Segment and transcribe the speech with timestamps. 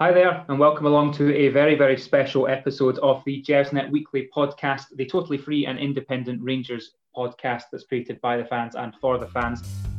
[0.00, 4.30] Hi there, and welcome along to a very, very special episode of the Gersnet Weekly
[4.34, 9.18] podcast, the totally free and independent Rangers podcast that's created by the fans and for
[9.18, 9.89] the fans.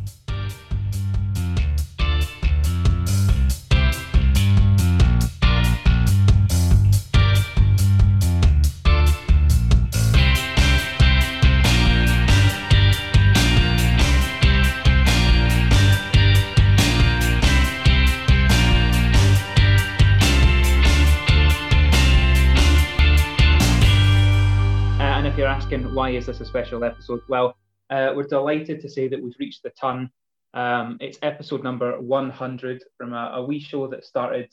[25.94, 27.20] Why is this a special episode?
[27.28, 27.58] Well,
[27.90, 30.10] uh, we're delighted to say that we've reached the ton.
[30.54, 34.50] Um, it's episode number 100 from a, a wee show that started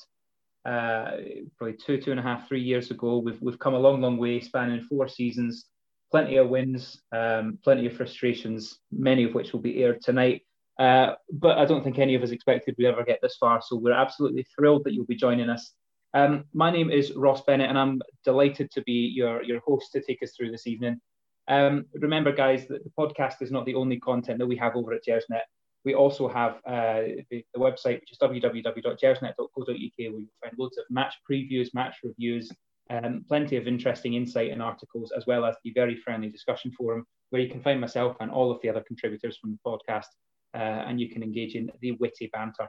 [0.64, 1.12] uh,
[1.56, 3.18] probably two, two and a half, three years ago.
[3.18, 5.66] We've, we've come a long, long way, spanning four seasons,
[6.10, 10.42] plenty of wins, um, plenty of frustrations, many of which will be aired tonight.
[10.80, 13.62] Uh, but I don't think any of us expected we'd ever get this far.
[13.62, 15.72] So we're absolutely thrilled that you'll be joining us.
[16.14, 20.02] Um, my name is Ross Bennett, and I'm delighted to be your, your host to
[20.02, 21.00] take us through this evening.
[21.48, 24.92] Um, remember, guys, that the podcast is not the only content that we have over
[24.92, 25.40] at Gersnet.
[25.84, 30.84] We also have uh, the, the, website, which is www.gersnet.co.uk, where you'll find loads of
[30.90, 32.52] match previews, match reviews,
[32.90, 37.06] um, plenty of interesting insight and articles, as well as the very friendly discussion forum,
[37.30, 40.08] where you can find myself and all of the other contributors from the podcast,
[40.54, 42.68] uh, and you can engage in the witty banter.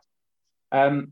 [0.72, 1.12] Um,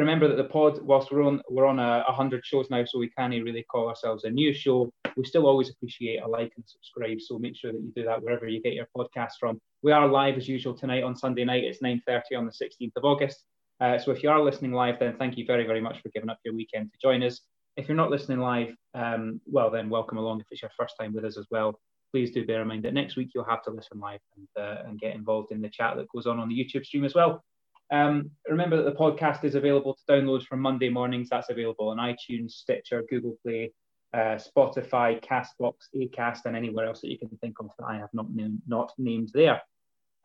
[0.00, 3.10] remember that the pod, whilst we're on we're on a, hundred shows now, so we
[3.10, 4.90] can't really call ourselves a new show.
[5.16, 7.20] We still always appreciate a like and subscribe.
[7.20, 9.60] So make sure that you do that wherever you get your podcast from.
[9.82, 11.64] We are live as usual tonight on Sunday night.
[11.64, 13.44] It's 9:30 on the 16th of August.
[13.80, 16.30] Uh, so if you are listening live, then thank you very very much for giving
[16.30, 17.40] up your weekend to join us.
[17.76, 20.40] If you're not listening live, um, well then welcome along.
[20.40, 21.78] If it's your first time with us as well,
[22.12, 24.82] please do bear in mind that next week you'll have to listen live and, uh,
[24.86, 27.42] and get involved in the chat that goes on on the YouTube stream as well.
[27.90, 31.28] Um, remember that the podcast is available to download from Monday mornings.
[31.28, 33.72] That's available on iTunes, Stitcher, Google Play,
[34.14, 38.10] uh, Spotify, Castbox, Acast, and anywhere else that you can think of that I have
[38.12, 38.26] not,
[38.66, 39.60] not named there.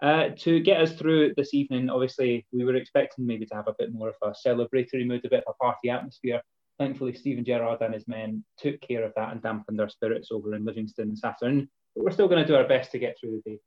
[0.02, 3.75] Uh, to get us through this evening, obviously, we were expecting maybe to have a
[3.80, 6.42] bit more of a celebratory mood, a bit of a party atmosphere.
[6.78, 10.54] Thankfully, Steven Gerrard and his men took care of that and dampened their spirits over
[10.54, 11.70] in Livingston this afternoon.
[11.96, 13.59] But we're still going to do our best to get through the day.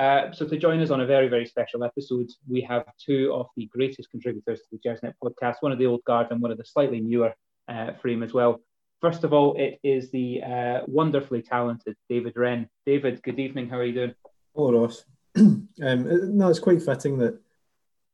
[0.00, 3.48] Uh, so to join us on a very, very special episode, we have two of
[3.54, 6.56] the greatest contributors to the Gersnet podcast, one of the old guard and one of
[6.56, 7.34] the slightly newer
[7.68, 8.62] uh, frame as well.
[9.02, 12.66] First of all, it is the uh, wonderfully talented David Wren.
[12.86, 13.68] David, good evening.
[13.68, 14.14] How are you doing?
[14.54, 15.04] Hello, Ross.
[15.36, 17.38] um, no, it's quite fitting that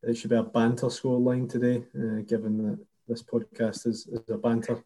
[0.03, 4.37] it should be a banter scoreline today, uh, given that this podcast is, is a
[4.37, 4.83] banter,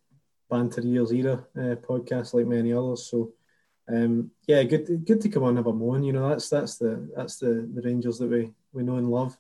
[0.50, 3.09] banter years era uh, podcast like many others.
[3.11, 3.32] So
[3.93, 6.05] um, yeah, good good to come on and have a moan.
[6.05, 9.37] You know, that's that's the that's the the Rangers that we we know and love.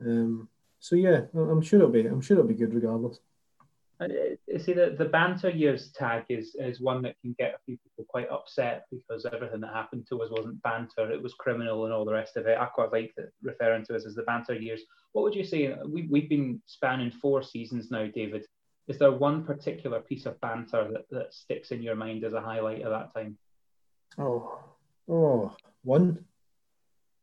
[0.00, 0.48] Um,
[0.78, 3.18] so yeah, I'm sure it'll be I'm sure it'll be good regardless.
[4.00, 4.08] Uh,
[4.58, 8.04] see, the, the banter years tag is is one that can get a few people
[8.08, 12.04] quite upset because everything that happened to us wasn't banter; it was criminal and all
[12.04, 12.58] the rest of it.
[12.58, 14.82] I quite like the, referring to us as the banter years.
[15.12, 15.74] What would you say?
[15.86, 18.46] We we've been spanning four seasons now, David.
[18.88, 22.40] Is there one particular piece of banter that, that sticks in your mind as a
[22.40, 23.38] highlight of that time?
[24.18, 24.60] Oh,
[25.08, 26.24] oh, one.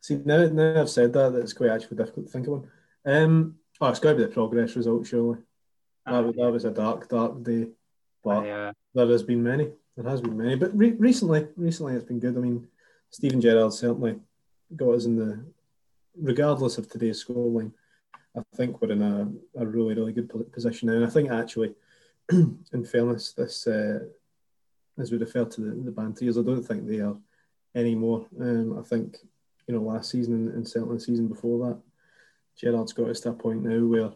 [0.01, 2.72] See, now, now I've said that, it's quite actually difficult to think of one.
[3.05, 5.39] Um, oh, it's got to be the Progres result, surely.
[6.05, 7.67] That, was, that was a dark, dark day,
[8.23, 9.69] but uh, there has been many.
[9.95, 12.38] There has been many, but re- recently, recently it's been good.
[12.38, 12.67] I mean,
[13.11, 14.16] Steven Gerrard certainly
[14.75, 15.45] got us in the,
[16.19, 17.71] regardless of today's scoreline.
[18.35, 20.95] I think we're in a, a really, really good position now.
[20.95, 21.75] And I think actually,
[22.31, 24.06] in fairness, this uh,
[25.00, 27.18] as we refer to the, the Bantiers, I don't think they are
[27.76, 28.26] anymore.
[28.40, 29.18] Um, I think,
[29.68, 31.80] you know, last season and, and certainly the season before that,
[32.58, 34.12] Gerrard's got us to a point now where,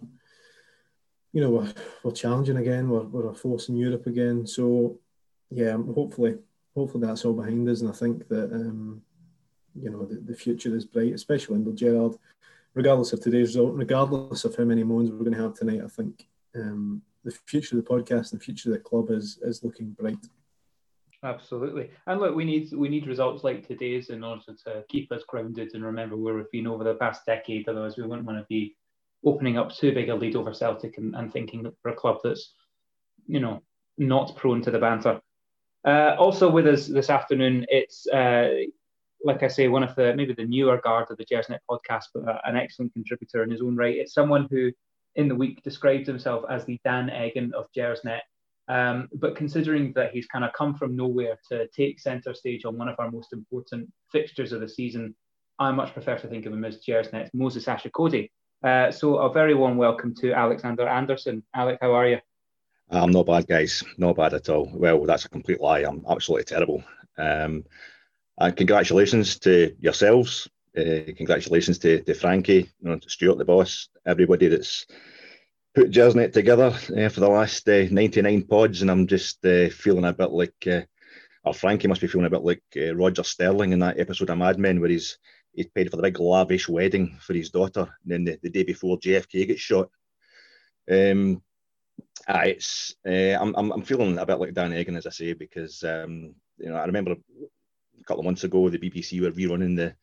[1.31, 1.73] you know, we're,
[2.03, 4.45] we're challenging again, we're, we're a force in Europe again.
[4.45, 4.99] So,
[5.49, 6.35] yeah, hopefully,
[6.75, 7.81] hopefully that's all behind us.
[7.81, 9.01] And I think that, um,
[9.81, 12.15] you know, the, the future is bright, especially under Gerrard.
[12.75, 15.87] Regardless of today's result, regardless of how many moans we're going to have tonight, I
[15.87, 19.63] think um, the future of the podcast and the future of the club is is
[19.63, 20.17] looking bright.
[21.23, 25.23] Absolutely, and look, we need we need results like today's in order to keep us
[25.25, 27.69] grounded and remember where we've been over the past decade.
[27.69, 28.75] Otherwise, we wouldn't want to be
[29.25, 32.53] opening up too big a lead over Celtic and, and thinking for a club that's,
[33.25, 33.63] you know,
[33.97, 35.21] not prone to the banter.
[35.85, 38.49] Uh, also with us this afternoon, it's uh,
[39.23, 42.27] like I say, one of the maybe the newer guard of the Gersnet podcast, but
[42.27, 43.95] uh, an excellent contributor in his own right.
[43.95, 44.73] It's someone who,
[45.15, 48.19] in the week, described himself as the Dan Egan of Gersnet
[48.67, 52.77] um, but considering that he's kind of come from nowhere to take centre stage on
[52.77, 55.15] one of our most important fixtures of the season,
[55.59, 58.29] I much prefer to think of him as Gersnet's Moses Ashikodi.
[58.63, 61.43] Uh, so a very warm welcome to Alexander Anderson.
[61.53, 62.19] Alec, how are you?
[62.89, 63.83] I'm not bad, guys.
[63.97, 64.69] Not bad at all.
[64.73, 65.79] Well, that's a complete lie.
[65.79, 66.83] I'm absolutely terrible.
[67.17, 67.65] Um,
[68.37, 70.49] and congratulations to yourselves.
[70.77, 74.85] Uh, congratulations to, to Frankie, you know, to Stuart, the boss, everybody that's
[75.73, 78.81] put Gersnet together uh, for the last uh, 99 pods.
[78.81, 80.81] And I'm just uh, feeling a bit like, uh,
[81.43, 84.59] or Frankie must be feeling a bit like Roger Sterling in that episode of Mad
[84.59, 85.17] Men where he's
[85.53, 87.81] he's paid for the big lavish wedding for his daughter.
[87.81, 89.89] And then the, the day before JFK gets shot.
[90.89, 91.41] Um,
[92.27, 95.83] uh, it's I'm, I'm, I'm feeling a bit like Dan Egan, as I say, because
[95.83, 99.95] um, you know I remember a couple of months ago the BBC were rerunning the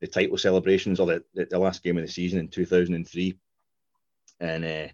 [0.00, 3.36] the title celebrations or the, the, last game of the season in 2003,
[4.40, 4.92] and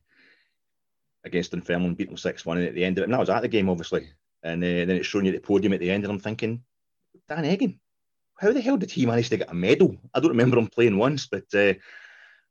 [1.24, 2.58] against Dunfermline beat them six one.
[2.58, 4.08] And at the end of it, and I was at the game obviously,
[4.42, 6.62] and uh, then it's showing you the podium at the end, and I'm thinking,
[7.28, 7.80] Dan Egan,
[8.38, 9.96] how the hell did he manage to get a medal?
[10.12, 11.74] I don't remember him playing once, but uh,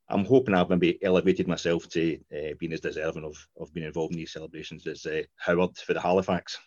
[0.10, 4.14] I'm hoping I've maybe elevated myself to uh, being as deserving of, of being involved
[4.14, 6.58] in these celebrations as uh, Howard for the Halifax.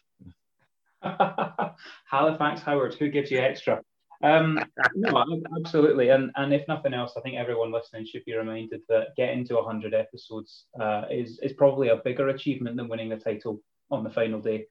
[1.02, 3.82] Halifax Howard, who gives you extra?
[4.22, 4.58] Um,
[4.94, 5.24] no,
[5.58, 6.08] absolutely.
[6.08, 9.56] And and if nothing else, I think everyone listening should be reminded that getting to
[9.56, 13.60] 100 episodes uh, is is probably a bigger achievement than winning the title
[13.90, 14.66] on the final day.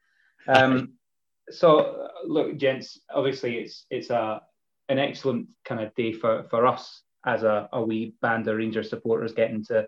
[0.48, 0.94] Um,
[1.50, 4.42] so look, gents, obviously it's it's a
[4.90, 8.90] an excellent kind of day for for us as a, a wee band of Rangers
[8.90, 9.88] supporters getting to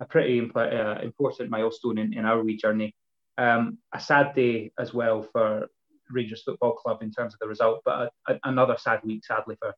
[0.00, 2.94] a pretty imp- uh, important milestone in, in our wee journey.
[3.38, 5.68] Um, a sad day as well for
[6.14, 9.56] Rangers Football Club in terms of the result, but a, a, another sad week, sadly,
[9.58, 9.74] for,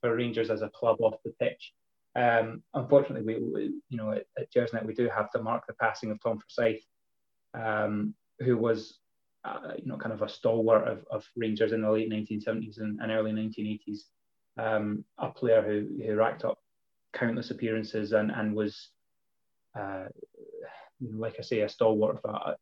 [0.00, 1.72] for Rangers as a club off the pitch.
[2.16, 5.74] Um, unfortunately, we, we, you know at, at Gersnet we do have to mark the
[5.74, 6.82] passing of Tom Forsyth,
[7.54, 8.98] um, who was
[9.44, 13.00] uh, you know kind of a stalwart of, of Rangers in the late 1970s and,
[13.00, 14.00] and early 1980s
[14.58, 16.58] um, a player who, who racked up
[17.14, 18.90] countless appearances and, and was,
[19.78, 20.06] uh,
[21.00, 22.56] like I say, a stalwart of a,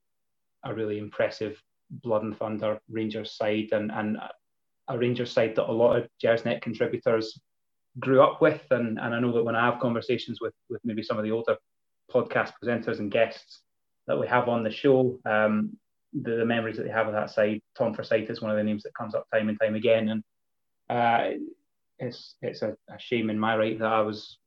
[0.70, 1.60] a really impressive
[1.90, 4.18] blood and thunder Rangers side and, and
[4.88, 7.40] a Rangers side that a lot of Gersnet contributors
[7.98, 8.62] grew up with.
[8.70, 11.30] And, and I know that when I have conversations with, with maybe some of the
[11.30, 11.56] older
[12.12, 13.62] podcast presenters and guests
[14.06, 15.76] that we have on the show, um,
[16.12, 18.62] the, the, memories that they have of that side, Tom Forsyth is one of the
[18.62, 20.08] names that comes up time and time again.
[20.08, 20.24] And
[20.88, 21.38] uh,
[21.98, 24.38] it's it's a, a, shame in my right that I was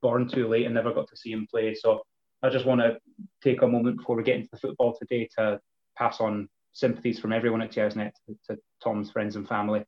[0.00, 1.74] born too late and never got to see him play.
[1.74, 2.02] So
[2.42, 2.98] I just want to
[3.42, 5.60] take a moment before we get into the football today to
[5.96, 9.84] pass on sympathies from everyone at Gersnet to, to Tom's friends and family,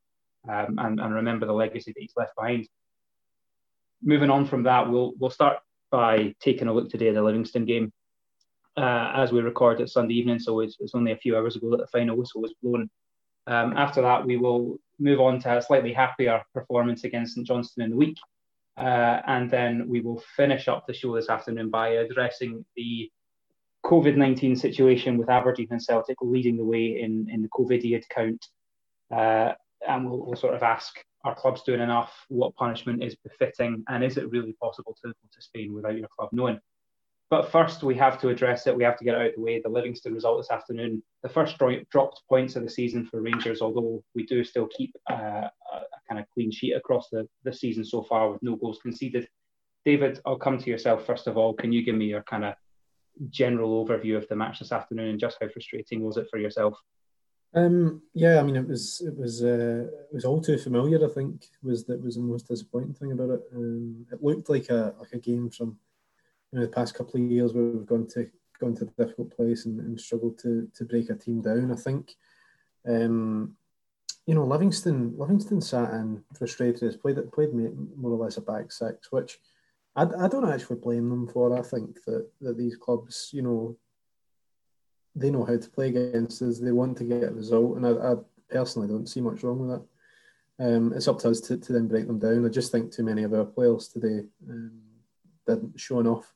[0.48, 2.66] um, and, and remember the legacy that he's left behind.
[4.02, 5.58] Moving on from that, we'll we'll start
[5.90, 7.92] by taking a look today at the Livingston game.
[8.76, 11.70] Uh, as we record it Sunday evening, so it's, it's only a few hours ago
[11.70, 12.88] that the final whistle was blown.
[13.48, 17.84] Um, after that, we will move on to a slightly happier performance against St Johnstone
[17.84, 18.18] in the week.
[18.76, 23.10] Uh, and then we will finish up the show this afternoon by addressing the
[23.84, 28.44] COVID 19 situation with Aberdeen and Celtic leading the way in, in the COVIDiad count.
[29.14, 29.52] Uh,
[29.86, 32.12] and we'll, we'll, sort of ask are clubs doing enough?
[32.28, 33.84] What punishment is befitting?
[33.88, 36.60] And is it really possible to go to Spain without your club knowing?
[37.30, 38.76] But first, we have to address it.
[38.76, 39.60] We have to get it out of the way.
[39.60, 41.58] The Livingston result this afternoon, the first
[41.90, 46.18] dropped points of the season for Rangers, although we do still keep uh, a, kind
[46.18, 49.28] of clean sheet across the, the season so far with no goals conceded.
[49.84, 51.52] David, I'll come to yourself first of all.
[51.52, 52.54] Can you give me your kind of
[53.30, 56.78] general overview of the match this afternoon and just how frustrating was it for yourself?
[57.54, 61.04] Um, yeah, I mean, it was it was uh, it was all too familiar.
[61.04, 63.40] I think was that was the most disappointing thing about it.
[63.54, 65.78] Um, it looked like a like a game from
[66.52, 68.28] you know, the past couple of years where we've gone to
[68.60, 71.72] gone to a difficult place and, and struggled to to break a team down.
[71.72, 72.14] I think,
[72.86, 73.56] um,
[74.26, 79.10] you know, Livingston Livingston sat in frustrated, played played more or less a back six,
[79.10, 79.38] which
[80.00, 81.58] I, I don't actually blame them for.
[81.58, 83.76] I think that that these clubs, you know,
[85.14, 86.58] they know how to play against us.
[86.58, 88.14] They want to get a result, and I, I
[88.50, 89.84] personally don't see much wrong with that.
[90.60, 92.44] Um, it's up to us to, to then break them down.
[92.44, 94.72] I just think too many of our players today um,
[95.46, 96.34] didn't show enough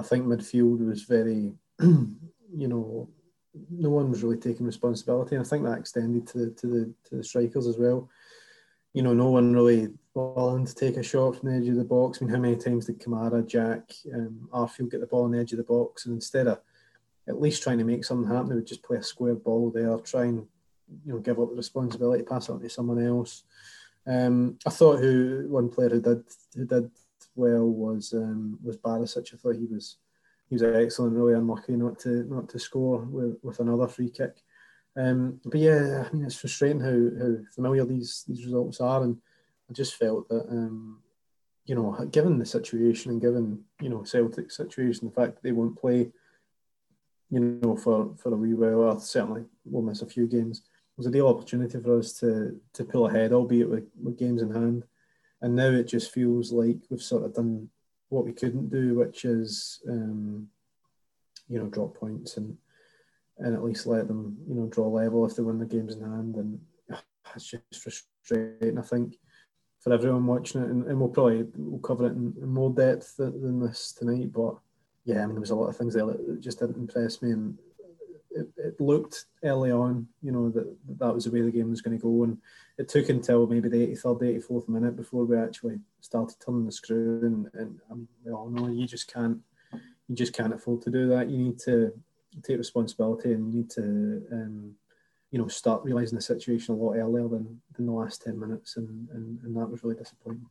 [0.00, 3.08] I think midfield was very, you know,
[3.68, 5.36] no one was really taking responsibility.
[5.36, 8.08] And I think that extended to to the to the strikers as well.
[8.92, 11.84] You know, no one really willing to take a shot from the edge of the
[11.84, 12.18] box.
[12.20, 15.38] I mean, how many times did Kamara, Jack, um, Arfield get the ball on the
[15.38, 16.60] edge of the box, and instead of
[17.28, 19.96] at least trying to make something happen, they would just play a square ball there,
[19.98, 20.46] try and
[21.04, 23.44] you know give up the responsibility, pass it on to someone else.
[24.06, 26.90] Um, I thought who one player who did who did
[27.36, 29.32] well was um, was Barisic.
[29.32, 29.96] I thought he was
[30.48, 31.16] he was excellent.
[31.16, 34.42] Really unlucky not to not to score with, with another free kick.
[35.00, 39.16] Um, but yeah, I mean it's frustrating how, how familiar these these results are, and
[39.68, 40.98] I just felt that um,
[41.64, 45.52] you know, given the situation and given you know Celtic's situation, the fact that they
[45.52, 46.10] won't play,
[47.30, 50.58] you know, for for a wee while, or certainly we'll miss a few games.
[50.58, 54.42] It was a real opportunity for us to to pull ahead, albeit with, with games
[54.42, 54.84] in hand.
[55.42, 57.70] And now it just feels like we've sort of done
[58.10, 60.48] what we couldn't do, which is, um,
[61.48, 62.58] you know, drop points and
[63.40, 66.02] and at least let them, you know, draw level if they win the games in
[66.02, 66.36] hand.
[66.36, 66.60] And
[66.92, 67.02] ah,
[67.34, 68.78] it's just frustrating.
[68.78, 69.16] I think
[69.80, 73.16] for everyone watching it, and, and we'll probably we'll cover it in, in, more depth
[73.16, 74.32] than this tonight.
[74.32, 74.56] But
[75.04, 77.30] yeah, I mean, there was a lot of things there that just didn't impress me,
[77.30, 77.58] and
[78.30, 81.80] it, it looked early on, you know, that that was the way the game was
[81.80, 82.38] going to go, and
[82.78, 87.20] it took until maybe the 83rd, 84th minute before we actually started turning the screw.
[87.24, 89.38] And, and I mean, we all know you just can't,
[90.08, 91.28] you just can't afford to do that.
[91.28, 91.92] You need to
[92.42, 94.22] take responsibility, and need to.
[94.32, 94.74] Um,
[95.32, 98.76] you know, start realising the situation a lot earlier than, than the last 10 minutes,
[98.76, 100.44] and, and, and that was really disappointing.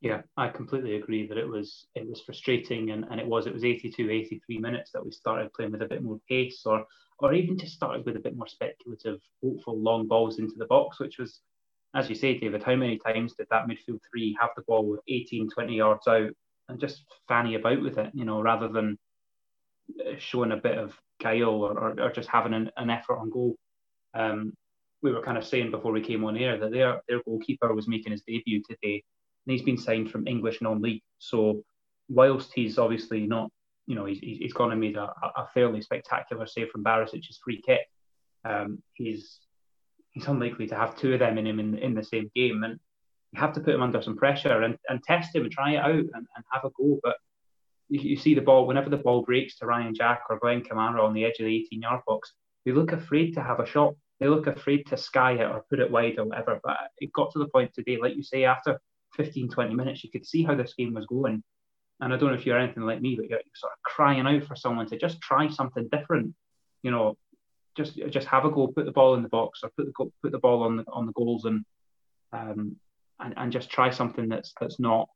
[0.00, 3.52] Yeah, I completely agree that it was it was frustrating and, and it was it
[3.52, 6.86] was 82, 83 minutes that we started playing with a bit more pace or
[7.18, 11.00] or even just started with a bit more speculative, hopeful long balls into the box,
[11.00, 11.40] which was,
[11.94, 15.00] as you say, David, how many times did that midfield three have the ball with
[15.08, 16.30] 18, 20 yards out
[16.68, 18.98] and just fanny about with it, you know, rather than
[20.18, 23.56] showing a bit of guile or, or, or just having an, an, effort on goal.
[24.14, 24.52] Um,
[25.02, 27.88] we were kind of saying before we came on air that their their goalkeeper was
[27.88, 29.02] making his debut today,
[29.46, 31.02] and he's been signed from English non-league.
[31.18, 31.62] So
[32.08, 33.50] whilst he's obviously not,
[33.86, 37.62] you know, he's, he's gone and made a, a fairly spectacular save from Barisic's free
[37.64, 37.82] kick.
[38.44, 39.40] Um, he's
[40.12, 42.78] he's unlikely to have two of them in him in, in the same game, and
[43.32, 45.78] you have to put him under some pressure and, and test him and try it
[45.78, 46.98] out and, and have a go.
[47.02, 47.16] But
[47.88, 51.14] you, see the ball whenever the ball breaks to Ryan Jack or Glenn Kamara on
[51.14, 52.32] the edge of the 18 yard box,
[52.64, 53.94] they look afraid to have a shot.
[54.18, 56.60] They look afraid to sky it or put it wide or whatever.
[56.64, 58.80] But it got to the point today, like you say, after
[59.14, 61.42] 15, 20 minutes, you could see how this game was going.
[62.00, 64.44] And I don't know if you're anything like me, but you're, sort of crying out
[64.44, 66.34] for someone to just try something different.
[66.82, 67.16] You know,
[67.76, 70.32] just just have a go, put the ball in the box, or put the put
[70.32, 71.64] the ball on the on the goals, and
[72.32, 72.76] um,
[73.20, 75.08] and, and just try something that's that's not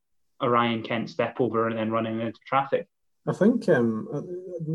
[0.49, 2.89] Ryan Kent step over and then running into traffic.
[3.27, 4.09] I think um,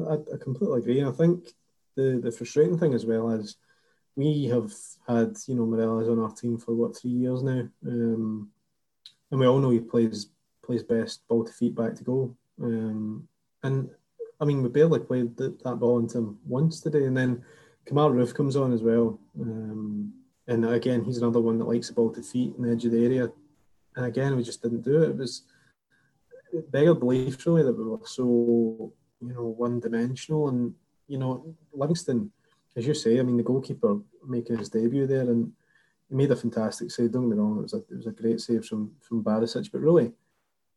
[0.10, 1.04] I, I, completely agree.
[1.04, 1.50] I think
[1.96, 3.58] the, the frustrating thing as well is
[4.16, 4.72] we have
[5.08, 8.50] had you know Morelos on our team for what three years now, um,
[9.32, 10.28] and we all know he plays
[10.64, 12.36] plays best ball to feet back to goal.
[12.62, 13.28] Um,
[13.64, 13.90] and
[14.40, 17.44] I mean we barely played that ball into him once today, and then
[17.88, 19.20] Kemar Roofe comes on as well.
[19.40, 20.14] Um,
[20.48, 22.92] and again, he's another one that likes the ball to feet in the edge of
[22.92, 23.32] the area.
[23.96, 25.10] And again, we just didn't do it.
[25.10, 25.44] It was
[26.62, 30.74] beggared belief really that we were so you know one dimensional and
[31.08, 32.32] you know Livingston
[32.76, 35.52] as you say I mean the goalkeeper making his debut there and
[36.10, 37.12] he made a fantastic save.
[37.12, 39.72] Don't get me wrong it was a, it was a great save from from Barisic
[39.72, 40.12] but really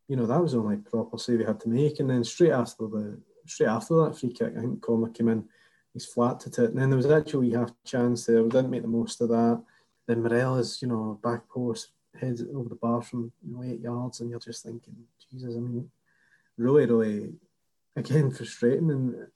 [0.08, 2.00] you know that was the only proper save he had to make.
[2.00, 5.44] And then straight after the straight after that free kick I think Connor came in
[5.92, 8.42] he's flat to it and then there was actually half chance there.
[8.42, 9.62] We didn't make the most of that.
[10.06, 11.88] Then Morelos you know back post
[12.20, 14.96] heads over the bar from you know, eight yards and you're just thinking
[15.30, 15.90] Jesus, I mean,
[16.56, 17.32] really, really,
[17.96, 19.26] again, frustrating and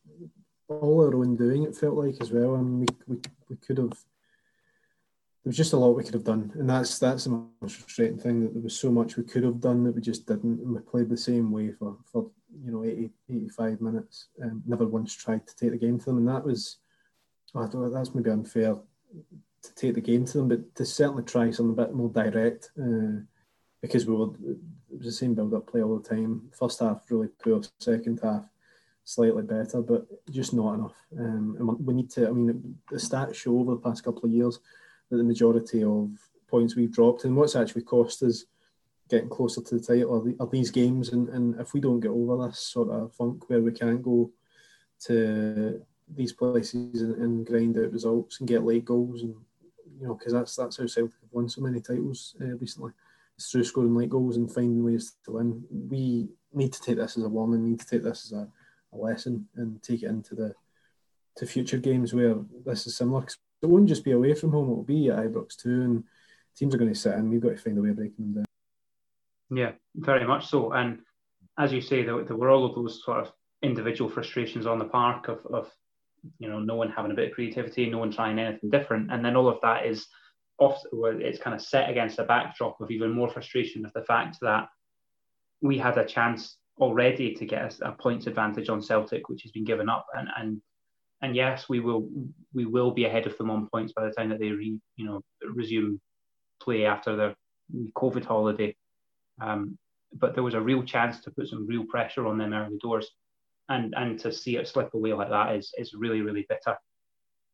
[0.69, 2.57] all our own doing, it felt like as well.
[2.57, 3.21] I mean, we, we,
[3.51, 6.53] we could have, there was just a lot we could have done.
[6.55, 9.61] And that's that's the most frustrating thing that there was so much we could have
[9.61, 10.61] done that we just didn't.
[10.61, 12.31] And we played the same way for, for
[12.65, 16.19] you know, 80, 85 minutes and never once tried to take the game to them.
[16.19, 16.79] And that was,
[17.55, 18.77] I thought that's maybe unfair
[19.63, 22.71] to take the game to them, but to certainly try something a bit more direct.
[22.81, 23.23] Uh,
[23.83, 26.49] because we were it was the same build up play all the time.
[26.53, 28.45] First half really poor, second half
[29.05, 30.95] slightly better, but just not enough.
[31.19, 32.29] Um, and we need to.
[32.29, 34.61] I mean, the stats show over the past couple of years
[35.11, 36.11] that the majority of
[36.49, 38.45] points we've dropped and what's actually cost us
[39.09, 41.11] getting closer to the title are, these games.
[41.11, 44.31] And, and if we don't get over this sort of funk where we can't go
[45.07, 45.83] to
[46.15, 49.35] these places and, and grind out results and get late goals and
[50.01, 52.93] you know because that's that's how Celtic have won so many titles uh, recently
[53.37, 55.65] It's through scoring late goals and finding ways to win.
[55.71, 58.49] We need to take this as a warning, need to take this as a,
[58.93, 60.55] a lesson and take it into the
[61.37, 63.27] to future games where this is similar.
[63.63, 66.05] It won't just be away from home, it'll be at Ibrox too, and
[66.57, 67.31] teams are going to sit in.
[67.31, 68.45] We've got to find a way of breaking them down.
[69.55, 70.73] Yeah, very much so.
[70.73, 71.01] And
[71.59, 73.33] as you say, there, there were all of those sort of
[73.63, 75.71] individual frustrations on the park of, of
[76.39, 79.25] you know no one having a bit of creativity, no one trying anything different, and
[79.25, 80.07] then all of that is
[80.59, 84.37] off, it's kind of set against a backdrop of even more frustration of the fact
[84.43, 84.69] that
[85.61, 89.53] we had a chance already to get a, a points advantage on Celtic, which has
[89.53, 90.61] been given up, and and
[91.23, 92.09] and yes, we will
[92.53, 95.07] we will be ahead of them on points by the time that they re, you
[95.07, 95.21] know
[95.55, 96.01] resume
[96.61, 97.35] play after their
[97.95, 98.77] COVID holiday.
[99.41, 99.79] Um,
[100.15, 103.11] but there was a real chance to put some real pressure on them early doors,
[103.69, 106.77] and and to see it slip away like that is is really really bitter.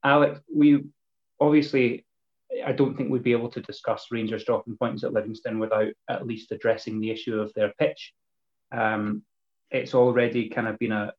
[0.04, 0.84] Alex, we
[1.40, 2.04] obviously
[2.64, 6.26] I don't think we'd be able to discuss Rangers dropping points at Livingston without at
[6.26, 8.12] least addressing the issue of their pitch.
[8.72, 9.22] Um,
[9.70, 11.12] it's already kind of been a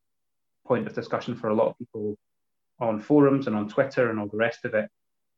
[0.65, 2.17] point of discussion for a lot of people
[2.79, 4.89] on forums and on Twitter and all the rest of it.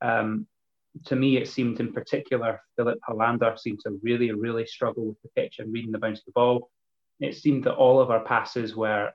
[0.01, 0.47] Um,
[1.05, 5.29] to me, it seemed in particular, Filip Helander seemed to really, really struggle with the
[5.35, 6.69] pitch and reading the bounce of the ball.
[7.19, 9.11] It seemed that all of our passes were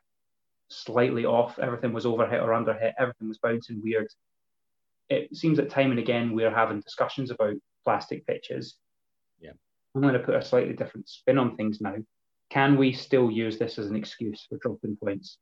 [0.68, 1.58] slightly off.
[1.58, 2.94] Everything was overhit or underhit.
[2.98, 4.08] Everything was bouncing weird.
[5.08, 7.54] It seems that time and again we're having discussions about
[7.84, 8.76] plastic pitches.
[9.40, 9.52] Yeah.
[9.94, 11.96] I'm going to put a slightly different spin on things now.
[12.50, 15.38] Can we still use this as an excuse for dropping points?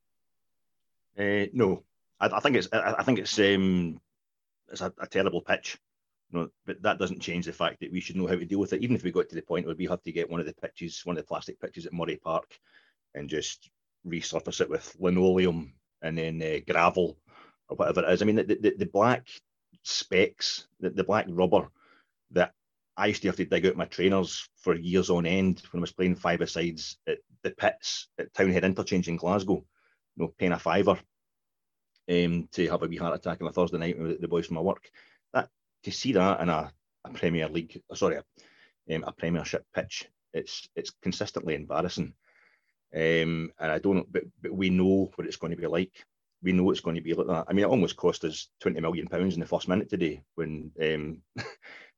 [1.19, 1.85] Uh, no,
[2.21, 4.01] I, I, think it's I, I think it's um,
[4.71, 5.79] it's a, a terrible pitch.
[6.33, 8.73] No, but that doesn't change the fact that we should know how to deal with
[8.73, 8.83] it.
[8.83, 10.55] Even if we got to the point where we have to get one of the
[10.55, 12.59] pitches, one of the plastic pitches at Murray Park,
[13.15, 13.71] and just
[14.07, 17.19] resurface it with linoleum and then uh, gravel
[17.69, 18.23] or whatever it is.
[18.23, 19.29] I mean, the, the, the black
[19.83, 21.69] specks, the, the black rubber
[22.33, 22.53] that
[22.97, 25.83] I used to have to dig out my trainers for years on end when I
[25.83, 29.65] was playing five sides at the pits at Townhead Interchange in Glasgow,
[30.17, 30.99] you know, paying a fiver
[32.11, 34.57] um, to have a wee heart attack on a Thursday night with the boys from
[34.57, 34.91] my work.
[35.33, 35.49] That
[35.85, 36.73] to see that in a,
[37.05, 42.15] a Premier League, sorry, a, um, a Premiership pitch, it's it's consistently embarrassing.
[42.95, 45.93] Um, and I don't but, but we know what it's going to be like.
[46.43, 47.47] We know it's going to be like that.
[47.49, 50.71] I mean, it almost cost us 20 million pounds in the first minute today when
[50.83, 51.23] um,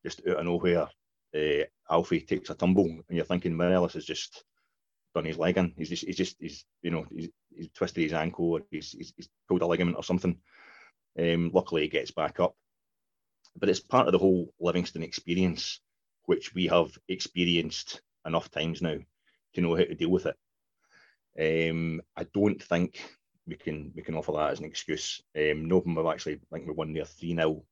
[0.05, 0.89] just out of nowhere,
[1.35, 4.45] uh, Alfie takes a tumble, and you're thinking Morelos has just
[5.15, 5.75] done his leg in.
[5.77, 9.13] He's just, he's just, he's, you know, he's, he's twisted his ankle or he's, he's,
[9.17, 10.39] he's pulled a ligament or something.
[11.19, 12.55] Um, luckily, he gets back up
[13.59, 15.81] but it's part of the whole Livingston experience,
[16.25, 18.97] which we have experienced enough times now
[19.55, 20.37] to know how to deal with it.
[21.39, 23.01] Um, I don't think
[23.47, 25.23] we can we can offer that as an excuse.
[25.37, 27.63] Um, no, we've actually I think we won there three 0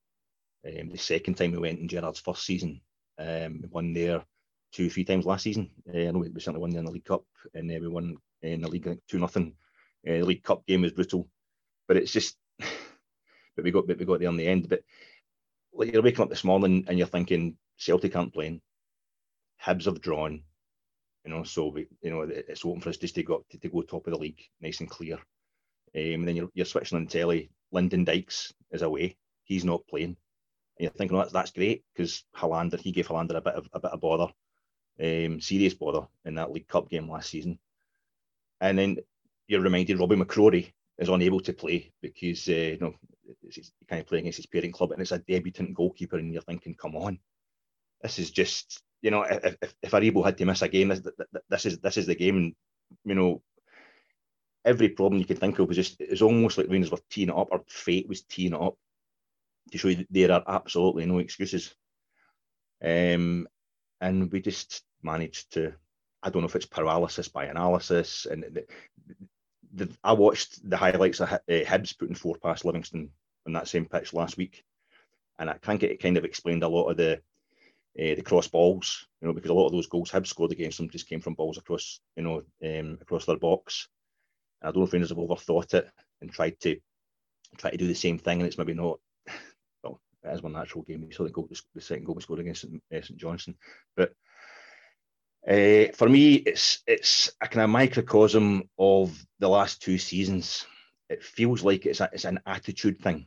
[0.66, 2.80] um, the second time we went in Gerrard's first season.
[3.18, 4.24] Um, we won there
[4.72, 5.70] two three times last season.
[5.88, 7.24] Uh, I know we, certainly won there in the League Cup,
[7.54, 9.54] and uh, we won in the league two nothing.
[10.06, 11.28] Uh, the League Cup game was brutal,
[11.88, 12.36] but it's just.
[13.56, 14.68] but we got but we got there in the end.
[14.68, 14.82] But
[15.72, 18.60] like you're waking up this morning and you're thinking Celtic aren't playing,
[19.62, 20.42] Hibs have drawn,
[21.24, 23.68] you know, so we, you know it's open for us just to go to, to
[23.68, 25.14] go top of the league, nice and clear.
[25.14, 25.20] Um,
[25.94, 27.50] and then you're, you're switching on telly.
[27.72, 30.16] Lyndon Dykes is away; he's not playing.
[30.76, 33.68] And you're thinking, well, that's that's great because Helander, he gave Helander a bit of
[33.72, 34.32] a bit of bother,
[35.00, 37.58] um, serious bother in that League Cup game last season.
[38.60, 38.98] And then
[39.46, 42.94] you're reminded Robby McCrorie is unable to play because uh, you know
[43.40, 46.42] he's kind of playing against his parent club and it's a debutant goalkeeper and you're
[46.42, 47.18] thinking, come on,
[48.02, 51.02] this is just you know if if, Aribo had to miss a game, this,
[51.50, 52.56] this is this is the game.
[53.04, 53.42] You know,
[54.64, 57.36] every problem you could think of was just it's almost like Rangers were teeing it
[57.36, 58.76] up or fate was teeing it up
[59.70, 61.74] to show you there are absolutely no excuses.
[62.82, 63.46] Um,
[64.00, 65.74] and we just managed to
[66.22, 68.64] I don't know if it's paralysis by analysis and the,
[69.74, 73.10] the, I watched the highlights of uh, Hibs putting four past Livingston
[73.46, 74.64] on that same pitch last week,
[75.38, 77.20] and I can't get it kind of explained a lot of the
[77.98, 80.78] uh, the cross balls, you know, because a lot of those goals Hibs scored against
[80.78, 83.88] them just came from balls across, you know, um, across their box.
[84.60, 85.88] And I don't know if Rangers have overthought it
[86.20, 86.78] and tried to
[87.56, 88.98] try to do the same thing, and it's maybe not.
[89.82, 91.04] Well, it is one natural game.
[91.06, 92.82] We saw the goal, the second goal we scored against St.
[92.92, 93.16] Uh, St.
[93.16, 93.56] Johnstone,
[93.96, 94.12] but
[95.46, 100.66] uh, for me, it's it's a kind of microcosm of the last two seasons.
[101.10, 103.26] It feels like it's a, it's an attitude thing.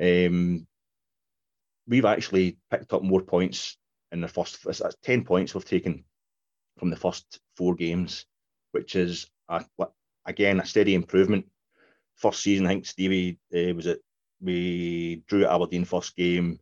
[0.00, 0.66] Um,
[1.88, 3.76] we've actually picked up more points
[4.12, 4.64] in the first.
[4.64, 6.04] That's ten points we've taken
[6.78, 8.26] from the first four games,
[8.72, 9.64] which is a,
[10.26, 11.46] again a steady improvement.
[12.16, 14.00] First season, I think Stevie uh, was it.
[14.40, 16.60] We drew at Aberdeen first game,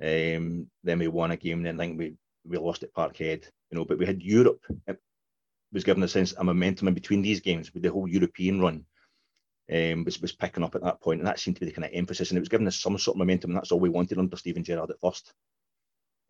[0.00, 1.62] um, then we won a game.
[1.62, 4.60] Then I think we we lost at Parkhead you know, but we had Europe.
[4.86, 4.98] It
[5.72, 8.84] was given a sense of momentum in between these games with the whole European run.
[9.72, 11.84] Um, was, was picking up at that point, and that seemed to be the kind
[11.84, 13.88] of emphasis, and it was giving us some sort of momentum, and that's all we
[13.88, 15.32] wanted under Steven Gerrard at first.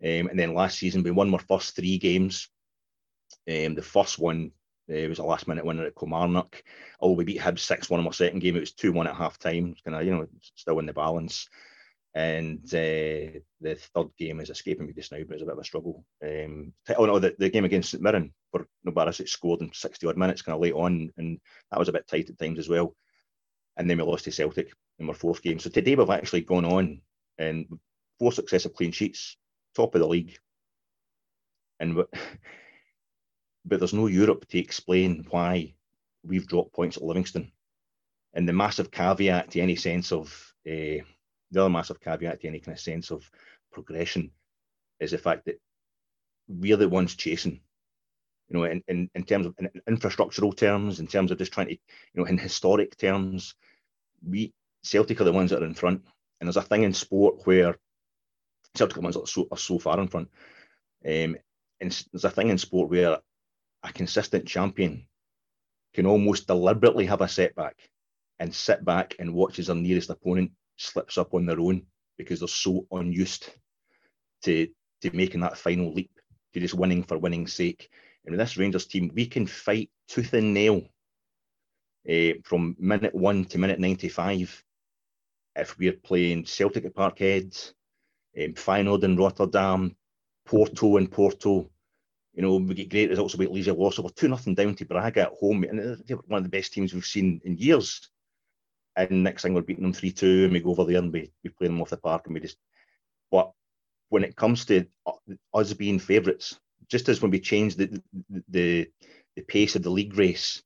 [0.03, 2.49] Um, and then last season, we won our first three games.
[3.49, 4.53] Um, the first one
[4.90, 6.62] uh, was a last minute winner at Kilmarnock.
[7.01, 8.57] Oh, we beat Hibs 6 1 in our second game.
[8.57, 9.75] It was 2 1 at half time.
[9.85, 11.49] Kind of, you know, still in the balance
[12.14, 15.59] and uh, the third game is escaping me just now, but it's a bit of
[15.59, 16.05] a struggle.
[16.23, 20.18] Um, oh no, the, the game against St Mirren, where Barisic scored in 60 odd
[20.18, 21.40] minutes, kind of late on, and
[21.71, 22.95] that was a bit tight at times as well.
[23.77, 25.59] And then we lost to Celtic in our fourth game.
[25.59, 27.01] So today we've actually gone on
[27.39, 27.67] and
[28.19, 29.37] four successive clean sheets,
[29.75, 30.39] top of the league.
[31.81, 31.97] And
[33.65, 35.75] but there's no Europe to explain why
[36.25, 37.51] we've dropped points at Livingston.
[38.35, 40.29] And the massive caveat to any sense of
[40.67, 41.05] uh,
[41.51, 43.29] the other massive caveat to any kind of sense of
[43.73, 44.31] progression
[45.01, 45.61] is the fact that
[46.49, 47.61] we're the ones chasing.
[48.53, 51.69] You know, in, in, in terms of in infrastructural terms, in terms of just trying
[51.69, 51.79] to, you
[52.15, 53.55] know, in historic terms,
[54.23, 56.05] we Celtic are the ones that are in front.
[56.38, 57.77] And there's a thing in sport where
[58.75, 60.29] Celtic are ones that are so, are so far in front.
[61.05, 61.37] Um,
[61.81, 63.19] and there's a thing in sport where
[63.83, 65.07] a consistent champion
[65.95, 67.77] can almost deliberately have a setback
[68.38, 71.87] and sit back and watch as their nearest opponent slips up on their own
[72.19, 73.49] because they're so unused
[74.43, 74.69] to
[75.01, 76.11] to making that final leap
[76.53, 77.88] to just winning for winning's sake.
[78.25, 80.83] And with this Rangers team, we can fight tooth and nail
[82.09, 84.65] uh, from minute one to minute 95
[85.57, 87.73] if we're playing Celtic at Parkhead,
[88.39, 89.95] um, Feyenoord in Rotterdam,
[90.47, 91.71] Porto in Porto.
[92.35, 94.03] You know, we get great results about Legia Warsaw.
[94.03, 96.95] We're 2 nothing down to Braga at home, and they're one of the best teams
[96.95, 98.09] we've seen in years.
[98.97, 101.31] And next thing we're beating them 3 2, and we go over there and we,
[101.45, 102.57] we play them off the park, and we just.
[103.31, 103.53] But
[104.09, 105.13] when it comes to uh,
[105.55, 106.59] us being favourites,
[106.93, 108.03] just as when we changed the,
[108.51, 108.87] the
[109.35, 110.63] the pace of the league race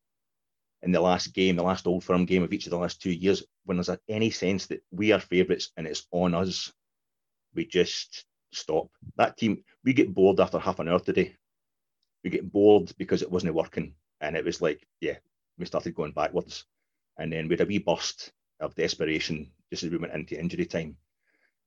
[0.83, 3.13] in the last game, the last old firm game of each of the last two
[3.13, 6.73] years, when there's any sense that we are favourites and it's on us,
[7.55, 8.89] we just stop.
[9.17, 11.37] That team, we get bored after half an hour today.
[12.25, 13.95] We get bored because it wasn't working.
[14.21, 15.19] And it was like, yeah,
[15.59, 16.65] we started going backwards.
[17.19, 20.67] And then we had a wee burst of desperation just as we went into injury
[20.67, 20.97] time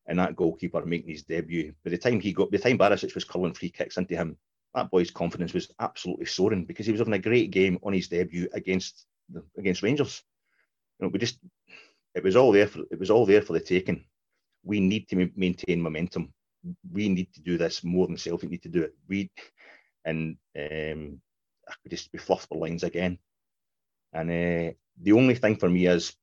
[0.09, 1.71] and that goalkeeper making his debut.
[1.85, 4.37] By the time he got, by the time Barisic was curling free kicks into him,
[4.75, 8.07] that boy's confidence was absolutely soaring because he was having a great game on his
[8.07, 9.05] debut against
[9.57, 10.23] against Rangers.
[10.99, 11.39] You know, we just
[12.15, 14.05] it was all there for it was all there for the taking.
[14.63, 16.33] We need to maintain momentum.
[16.91, 18.93] We need to do this more than Celtic need to do it.
[19.07, 19.31] We
[20.05, 21.21] and um,
[21.81, 23.17] could just be fluffed the lines again.
[24.13, 26.15] And uh, the only thing for me is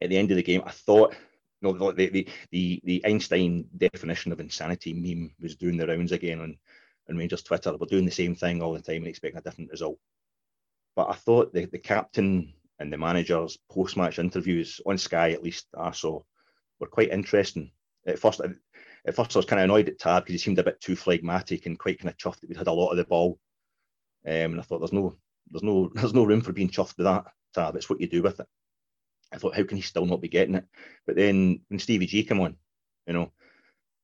[0.00, 1.14] at the end of the game, I thought
[1.60, 6.12] you know, the, the, the, the Einstein definition of insanity meme was doing the rounds
[6.12, 6.58] again on,
[7.08, 7.76] on Rangers Twitter.
[7.76, 9.98] We're doing the same thing all the time and expecting a different result.
[10.94, 15.42] But I thought the, the captain and the manager's post match interviews on Sky, at
[15.42, 16.22] least I saw,
[16.80, 17.70] were quite interesting.
[18.06, 20.64] At first, at first I was kind of annoyed at Tav because he seemed a
[20.64, 23.04] bit too phlegmatic and quite kind of chuffed that we'd had a lot of the
[23.04, 23.38] ball.
[24.26, 25.16] Um, and I thought there's no,
[25.50, 27.76] there's no, there's no room for being chuffed with that, Tav.
[27.76, 28.46] It's what you do with it.
[29.32, 30.64] I thought, how can he still not be getting it?
[31.06, 32.56] But then when Stevie G came on,
[33.06, 33.32] you know,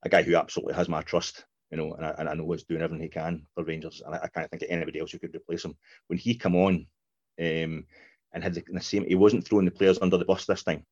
[0.02, 2.64] a guy who absolutely has my trust, you know, and I, and I know he's
[2.64, 5.18] doing everything he can for Rangers, and I, I can't think of anybody else who
[5.18, 5.74] could replace him.
[6.06, 6.86] When he come on,
[7.40, 7.86] um,
[8.34, 10.84] and had the, the, same, he wasn't throwing the players under the bus this time.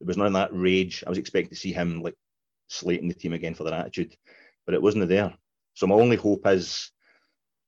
[0.00, 1.02] There was none of that rage.
[1.04, 2.14] I was expecting to see him like
[2.68, 4.16] slating the team again for their attitude,
[4.64, 5.34] but it wasn't there.
[5.74, 6.92] So my only hope is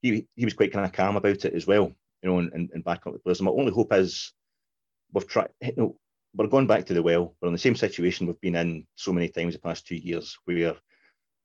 [0.01, 1.91] he he was quite kind of calm about it as well,
[2.23, 3.39] you know, and, and, and back up the players.
[3.39, 4.31] So my only hope is
[5.13, 5.97] we've tried, you know,
[6.33, 7.35] we're going back to the well.
[7.41, 10.37] We're in the same situation we've been in so many times the past two years
[10.45, 10.75] where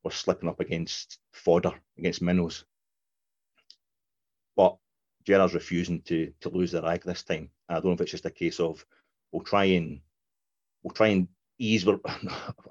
[0.04, 2.64] we're slipping up against fodder, against minnows.
[4.54, 4.76] But
[5.24, 7.50] Gerrard's refusing to to lose the rag this time.
[7.68, 8.84] I don't know if it's just a case of
[9.32, 10.00] we'll try and
[10.82, 11.88] we'll try and ease.
[11.88, 11.90] I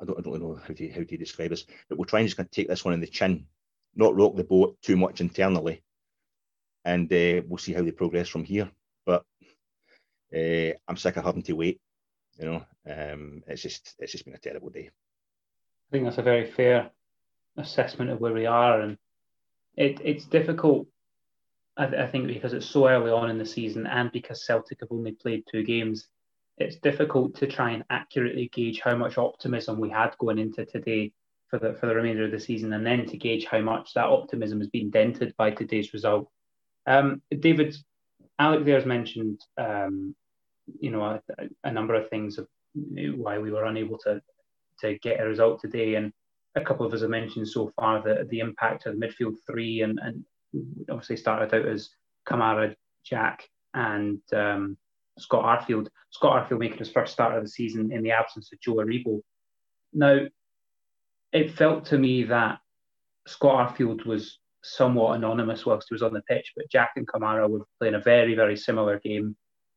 [0.05, 2.37] don't, I don't know how to how to describe this, but we'll try and just
[2.37, 3.47] kind of take this one in the chin,
[3.95, 5.81] not rock the boat too much internally,
[6.85, 8.69] and uh, we'll see how they progress from here.
[9.05, 9.25] But
[10.33, 11.81] uh, I'm sick of having to wait.
[12.39, 14.89] You know, um, it's just it's just been a terrible day.
[14.89, 16.91] I think that's a very fair
[17.57, 18.97] assessment of where we are, and
[19.75, 20.87] it it's difficult.
[21.75, 24.79] I, th- I think because it's so early on in the season, and because Celtic
[24.81, 26.07] have only played two games,
[26.57, 31.11] it's difficult to try and accurately gauge how much optimism we had going into today
[31.49, 34.05] for the for the remainder of the season, and then to gauge how much that
[34.05, 36.29] optimism has been dented by today's result.
[36.85, 37.75] Um, David,
[38.39, 40.15] Alec there's mentioned um,
[40.79, 41.21] you know a,
[41.63, 44.21] a number of things of why we were unable to
[44.79, 46.11] to get a result today, and
[46.55, 49.81] a couple of us have mentioned so far the the impact of the midfield three,
[49.81, 50.23] and and
[50.89, 51.89] obviously started out as
[52.27, 54.77] Kamara, Jack, and um,
[55.17, 55.87] Scott Arfield.
[56.11, 59.21] Scott Arfield making his first start of the season in the absence of Joe Aribo.
[59.93, 60.21] Now,
[61.31, 62.59] it felt to me that
[63.27, 67.49] Scott Arfield was somewhat anonymous whilst he was on the pitch, but Jack and Kamara
[67.49, 69.35] were playing a very, very similar game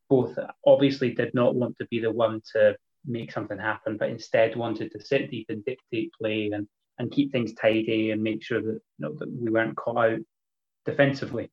[0.09, 4.57] both obviously did not want to be the one to make something happen, but instead
[4.57, 6.67] wanted to sit deep and dictate play and,
[6.99, 10.19] and keep things tidy and make sure that, you know, that we weren't caught out
[10.85, 11.51] defensively.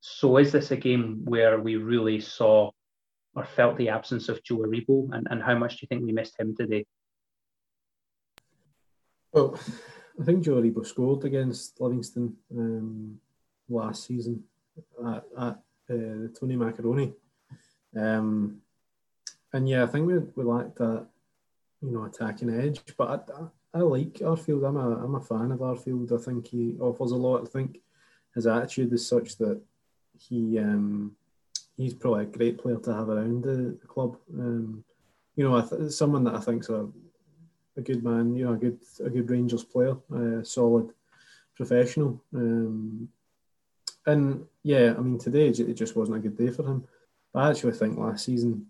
[0.00, 2.70] So is this a game where we really saw
[3.34, 6.12] or felt the absence of Joe Aribo and, and how much do you think we
[6.12, 6.84] missed him today?
[9.32, 9.58] Well,
[10.20, 12.36] I think Joe Aribo scored against Livingston.
[12.54, 13.20] Um,
[13.68, 14.44] last season
[15.06, 15.58] at, at
[15.90, 17.12] uh, Tony Macaroni.
[17.96, 18.60] Um,
[19.52, 21.06] and yeah, I think we, we lacked that,
[21.82, 22.80] you know, attacking edge.
[22.96, 24.66] But I, I, I like Arfield.
[24.66, 26.12] I'm a I'm a fan of Arfield.
[26.12, 27.42] I think he offers a lot.
[27.42, 27.80] I think
[28.34, 29.60] his attitude is such that
[30.18, 31.16] he um,
[31.76, 34.16] he's probably a great player to have around the, the club.
[34.38, 34.84] Um,
[35.36, 36.88] you know, th- someone that I think's a
[37.76, 38.34] a good man.
[38.34, 40.92] You know, a good a good Rangers player, a solid
[41.54, 42.22] professional.
[42.34, 43.08] Um,
[44.06, 46.84] and yeah, I mean, today it just wasn't a good day for him.
[47.34, 48.66] I actually think last season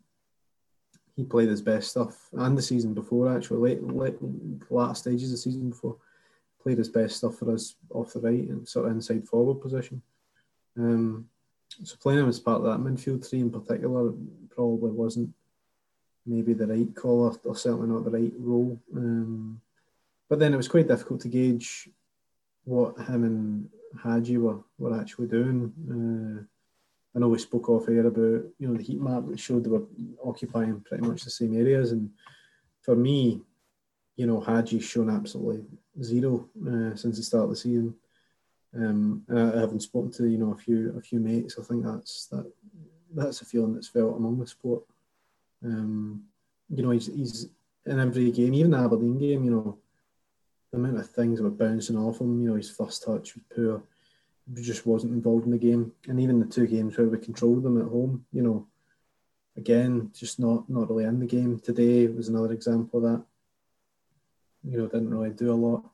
[1.17, 4.17] he played his best stuff, and the season before, actually, late, late,
[4.71, 5.97] last stages of the season before,
[6.63, 10.01] played his best stuff for us off the right and sort of inside forward position.
[10.77, 11.29] Um,
[11.83, 14.13] so playing him as part of that midfield three in particular
[14.51, 15.33] probably wasn't
[16.27, 18.79] maybe the right call or, or certainly not the right role.
[18.95, 19.61] Um,
[20.29, 21.89] but then it was quite difficult to gauge
[22.65, 23.69] what him and
[24.03, 25.73] Hagi were, were actually doing.
[25.91, 26.45] Uh,
[27.15, 29.71] I know we spoke off air about you know the heat map that showed they
[29.71, 29.85] were
[30.25, 32.11] occupying pretty much the same areas, and
[32.81, 33.41] for me,
[34.17, 35.65] you know, Hagi's shown absolutely
[36.03, 37.95] zero uh, since the start of the season.
[38.75, 41.57] Um, and I, haven't spoken to you know a few a few mates.
[41.59, 42.51] I think that's that
[43.15, 44.83] that's a feeling that's felt among the sport.
[45.65, 46.25] Um,
[46.71, 47.49] you know, he's, he's
[47.85, 49.45] in every game, even the Aberdeen game.
[49.45, 49.79] You know,
[50.71, 52.41] the amount of things that were bouncing off him.
[52.41, 53.83] You know, his first touch was poor
[54.55, 55.93] just wasn't involved in the game.
[56.09, 58.67] And even the two games where we controlled them at home, you know,
[59.57, 61.59] again, just not not really in the game.
[61.59, 63.25] Today was another example of that.
[64.65, 65.85] You know, didn't really do a lot.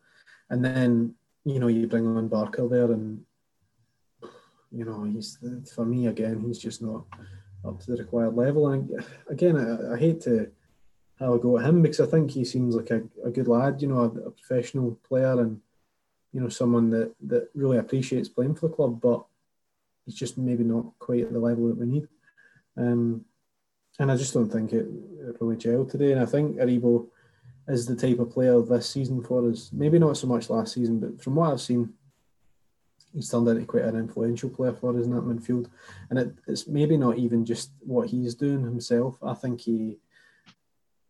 [0.50, 3.24] And then, you know, you bring on Barker there and
[4.70, 5.38] you know, he's
[5.74, 7.04] for me again, he's just not
[7.64, 8.68] up to the required level.
[8.68, 10.50] And again, I, I hate to
[11.18, 13.80] have a go at him because I think he seems like a, a good lad,
[13.82, 15.60] you know, a, a professional player and
[16.32, 19.24] you know, someone that, that really appreciates playing for the club, but
[20.04, 22.08] he's just maybe not quite at the level that we need.
[22.76, 23.24] Um,
[23.98, 24.86] and I just don't think it,
[25.40, 26.12] really gelled today.
[26.12, 27.06] And I think Aribo
[27.66, 29.70] is the type of player this season for us.
[29.72, 31.92] Maybe not so much last season, but from what I've seen,
[33.12, 35.68] he's turned into quite an influential player for us in that midfield.
[36.10, 39.16] And it, it's maybe not even just what he's doing himself.
[39.22, 39.98] I think he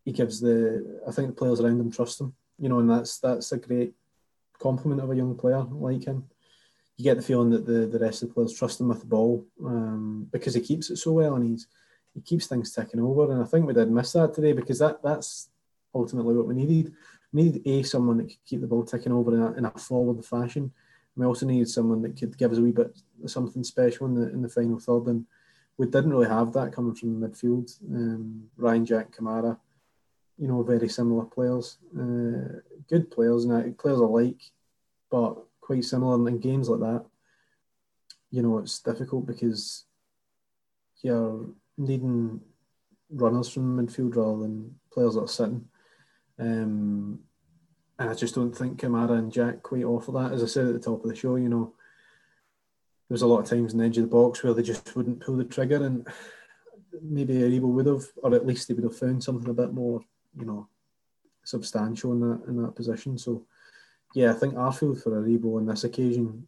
[0.05, 2.33] he gives the I think the players around him trust him.
[2.57, 3.93] You know, and that's that's a great
[4.59, 6.25] compliment of a young player like him.
[6.97, 9.05] You get the feeling that the, the rest of the players trust him with the
[9.05, 11.67] ball um, because he keeps it so well and he's
[12.13, 13.31] he keeps things ticking over.
[13.31, 15.49] And I think we did miss that today because that that's
[15.93, 16.93] ultimately what we needed.
[17.31, 19.71] We needed a someone that could keep the ball ticking over in a, in a
[19.71, 20.71] forward fashion.
[21.15, 24.29] We also needed someone that could give us a wee bit something special in the
[24.29, 25.07] in the final third.
[25.07, 25.25] And
[25.77, 27.71] we didn't really have that coming from the midfield.
[27.89, 29.57] Um, Ryan Jack Kamara
[30.39, 34.41] you know, very similar players, uh, good players, and players alike,
[35.11, 36.27] but quite similar.
[36.27, 37.05] In games like that,
[38.31, 39.85] you know, it's difficult because
[41.01, 41.45] you're
[41.77, 42.39] needing
[43.11, 45.65] runners from midfield rather than players that are sitting.
[46.39, 47.19] Um,
[47.97, 50.31] and I just don't think Kamara and Jack quite offer that.
[50.31, 51.73] As I said at the top of the show, you know,
[53.09, 55.19] there's a lot of times in the edge of the box where they just wouldn't
[55.19, 56.07] pull the trigger, and
[57.01, 60.01] maybe Aribo would have, or at least they would have found something a bit more
[60.37, 60.67] you know,
[61.43, 63.17] substantial in that in that position.
[63.17, 63.45] So,
[64.13, 66.47] yeah, I think Arfield for Aribo on this occasion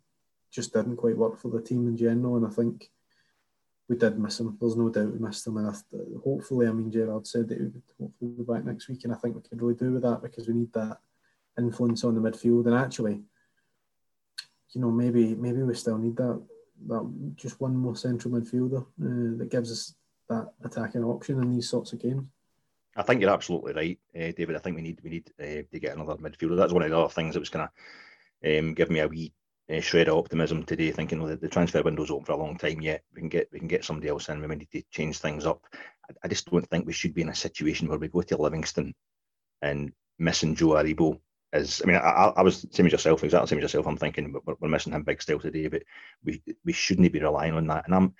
[0.51, 2.91] just didn't quite work for the team in general, and I think
[3.87, 4.57] we did miss him.
[4.59, 5.73] There's no doubt we missed him, and I,
[6.23, 9.17] hopefully, I mean, Gerrard said that he would hopefully be back next week, and I
[9.17, 10.97] think we could really do with that because we need that
[11.57, 13.21] influence on the midfield, and actually,
[14.73, 16.41] you know, maybe maybe we still need that
[16.87, 19.95] that just one more central midfielder uh, that gives us
[20.29, 22.23] that attacking option in these sorts of games.
[22.95, 24.56] I think you're absolutely right, uh, David.
[24.56, 26.58] I think we need we need uh, to get another midfielder.
[26.58, 29.34] That's one of the other things that was kind of um, give me a wee
[29.71, 32.58] uh, shred of optimism today, thinking well, the, the transfer window's open for a long
[32.58, 33.04] time yet.
[33.13, 34.41] We can get we can get somebody else in.
[34.41, 35.65] We need to change things up.
[36.10, 38.38] I, I, just don't think we should be in a situation where we go to
[38.41, 38.93] Livingston
[39.62, 41.19] and missing Joe Aribo.
[41.54, 43.88] As I mean, I, I was same as yourself, exactly same as yourself.
[43.88, 45.84] I'm thinking we're, we're missing him big still today, but
[46.23, 47.86] we we shouldn't be relying on that.
[47.86, 48.13] And I'm,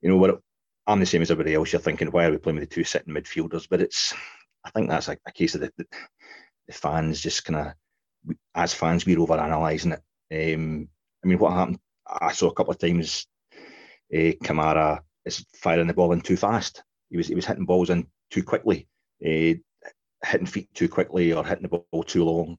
[0.00, 0.40] you know, what
[0.86, 1.72] I'm the same as everybody else.
[1.72, 3.66] You're thinking, why are we playing with the two sitting midfielders?
[3.68, 4.12] But it's,
[4.64, 5.86] I think that's a, a case of the, the,
[6.66, 10.54] the fans just kind of, as fans, we're over analysing it.
[10.54, 10.88] Um,
[11.24, 11.78] I mean, what happened?
[12.06, 13.26] I saw a couple of times
[14.12, 16.82] uh, Kamara is firing the ball in too fast.
[17.10, 18.88] He was he was hitting balls in too quickly,
[19.24, 19.54] uh,
[20.24, 22.56] hitting feet too quickly, or hitting the ball too long.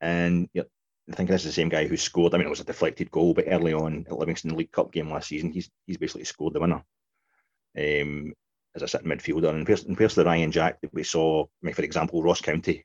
[0.00, 0.68] And you know,
[1.10, 2.34] I think this is the same guy who scored.
[2.34, 5.10] I mean, it was a deflected goal, but early on at Livingston League Cup game
[5.10, 6.82] last season, he's he's basically scored the winner
[7.78, 8.32] um,
[8.74, 9.50] as a sitting midfielder.
[9.50, 12.84] And where's, and where's the Ryan Jack that we saw, for example, Ross County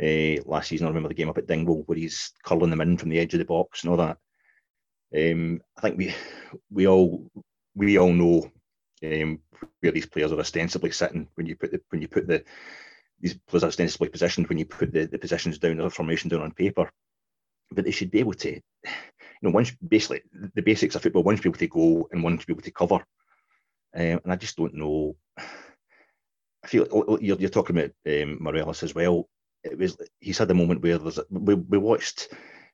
[0.00, 0.86] uh, last season?
[0.86, 3.34] I remember the game up at Dingwall where he's curling them in from the edge
[3.34, 4.18] of the box and all that.
[5.14, 6.14] Um, I think we
[6.70, 7.30] we all
[7.74, 8.50] we all know
[9.04, 9.40] um,
[9.80, 12.44] where these players are ostensibly sitting when you put the when you put the
[13.20, 16.42] these players are ostensibly positioned when you put the, the positions down the formation down
[16.42, 16.90] on paper.
[17.70, 18.60] But they should be able to, you
[19.40, 20.22] know, once basically
[20.54, 22.62] the basics of football, one should be able to go and one should be able
[22.62, 23.04] to cover.
[23.94, 25.16] Um, and I just don't know.
[25.38, 29.28] I feel you're, you're talking about um, Morelos as well.
[29.64, 32.28] It was he's had a moment where there's a, we, we watched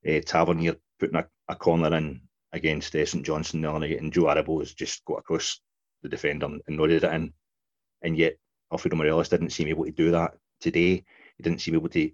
[0.08, 4.12] uh, Tavernier putting a, a corner in against uh, St Johnstone the other night, and
[4.12, 5.60] Joe Aribo has just got across
[6.02, 7.32] the defender and nodded it in,
[8.02, 8.36] and yet
[8.72, 11.04] Alfredo Morelos didn't seem able to do that today.
[11.36, 12.10] He didn't seem able to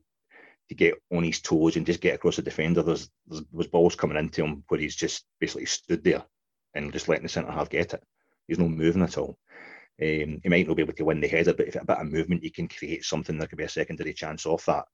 [0.68, 2.82] to get on his toes and just get across the defender.
[2.82, 6.24] There's, there was balls coming into him where he's just basically stood there
[6.74, 8.02] and just letting the centre half get it.
[8.48, 9.38] He's not moving at all.
[10.00, 12.07] Um, he might not be able to win the header, but if a bit of
[12.11, 13.38] movement, you can create something.
[13.38, 14.87] There could be a secondary chance off that.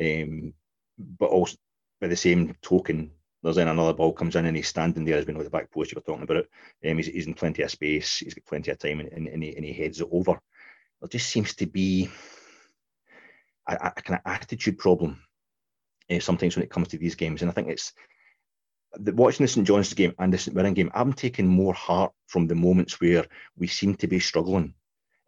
[0.00, 0.52] Um,
[0.98, 1.56] but also,
[2.00, 3.10] by the same token,
[3.42, 5.70] there's then another ball comes in and he's standing there as we know the back
[5.70, 6.90] post you were talking about it.
[6.90, 9.42] Um, he's, he's in plenty of space, he's got plenty of time, and, and, and,
[9.42, 10.38] he, and he heads it over.
[11.00, 12.10] There just seems to be
[13.68, 15.22] a, a kind of attitude problem
[16.10, 17.92] uh, sometimes when it comes to these games, and I think it's
[18.98, 20.90] the, watching the St John's game and the St Mirren game.
[20.94, 23.24] I'm taking more heart from the moments where
[23.56, 24.74] we seem to be struggling,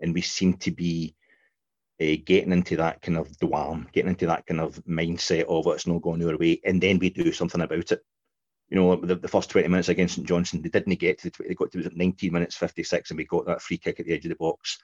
[0.01, 1.15] and we seem to be
[2.01, 5.87] uh, getting into that kind of dwam, getting into that kind of mindset of it's
[5.87, 8.01] not going our way, and then we do something about it.
[8.69, 11.45] You know, the, the first 20 minutes against St Johnstone, they didn't get to the,
[11.49, 14.25] they got to 19 minutes 56, and we got that free kick at the edge
[14.25, 14.79] of the box,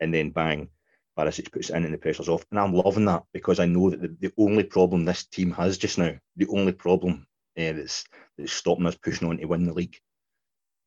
[0.00, 0.68] and then bang,
[1.16, 2.44] Barisic puts it in and the pressure's off.
[2.50, 5.78] And I'm loving that because I know that the, the only problem this team has
[5.78, 7.26] just now, the only problem
[7.58, 8.04] uh, that's
[8.36, 9.98] that's stopping us pushing on to win the league,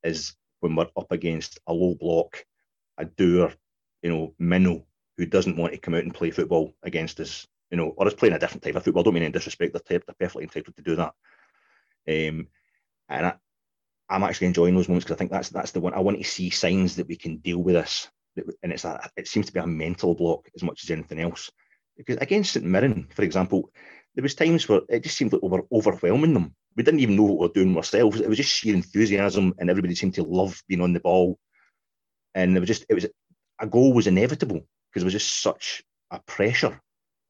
[0.03, 2.45] is when we're up against a low block,
[2.97, 3.53] a doer,
[4.01, 4.85] you know, minnow
[5.17, 8.13] who doesn't want to come out and play football against us, you know, or is
[8.13, 9.01] playing a different type of football.
[9.01, 11.13] I don't mean any disrespect, they're, they're perfectly entitled to do that.
[12.07, 12.47] Um,
[13.09, 13.33] and I,
[14.09, 16.23] I'm actually enjoying those moments because I think that's that's the one I want to
[16.23, 18.09] see signs that we can deal with this.
[18.63, 21.51] And it's a, it seems to be a mental block as much as anything else.
[21.97, 23.71] Because against St Mirren, for example,
[24.17, 26.55] there was times where it just seemed like we were overwhelming them.
[26.75, 28.19] We didn't even know what we were doing ourselves.
[28.19, 31.37] It was just sheer enthusiasm, and everybody seemed to love being on the ball.
[32.33, 33.05] And it was just it was
[33.59, 36.81] a goal was inevitable because it was just such a pressure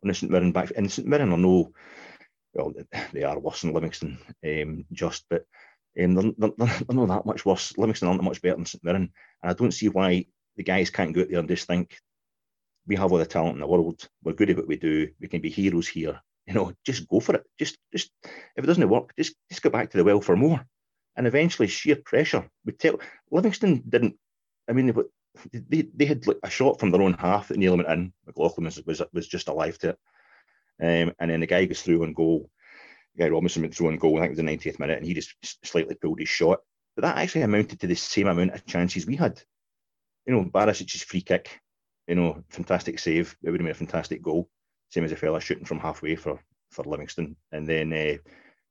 [0.02, 0.72] on the St Mirren back.
[0.78, 1.74] And St Mirren are no,
[2.54, 2.72] well,
[3.12, 5.44] they are worse than Livingston, um, just, but
[6.02, 7.78] um, they're, they're, they're, not that much worse.
[7.78, 9.12] Livingston aren't much better than St Mirren.
[9.44, 11.98] And I don't see why the guys can't go out there and just think,
[12.86, 14.08] we have all the talent in the world.
[14.24, 15.10] We're good at what we do.
[15.20, 16.22] We can be heroes here.
[16.48, 17.44] You know, just go for it.
[17.60, 20.66] Just, just if it doesn't work, just, just go back to the well for more.
[21.16, 23.00] And eventually, sheer pressure would tell.
[23.32, 24.16] Livingston didn't.
[24.70, 24.94] I mean,
[25.54, 28.14] they, they had like a shot from their own half that nearly went in.
[28.26, 30.00] McLaughlin was, was, was just alive to it.
[30.80, 32.50] Um, and then the guy goes through on goal.
[33.18, 35.16] Guy Robinson went through on goal, I think it was the 90th minute, and he
[35.16, 35.34] just
[35.66, 36.60] slightly pulled his shot.
[36.96, 39.42] But that actually amounted to the same amount of chances we had.
[40.26, 41.60] You know, Barisic's free kick,
[42.08, 43.36] you know, fantastic save.
[43.44, 44.50] It would have been a fantastic goal.
[44.90, 46.40] Same as a fella shooting from halfway for,
[46.72, 47.36] for Livingston.
[47.52, 48.18] And then uh,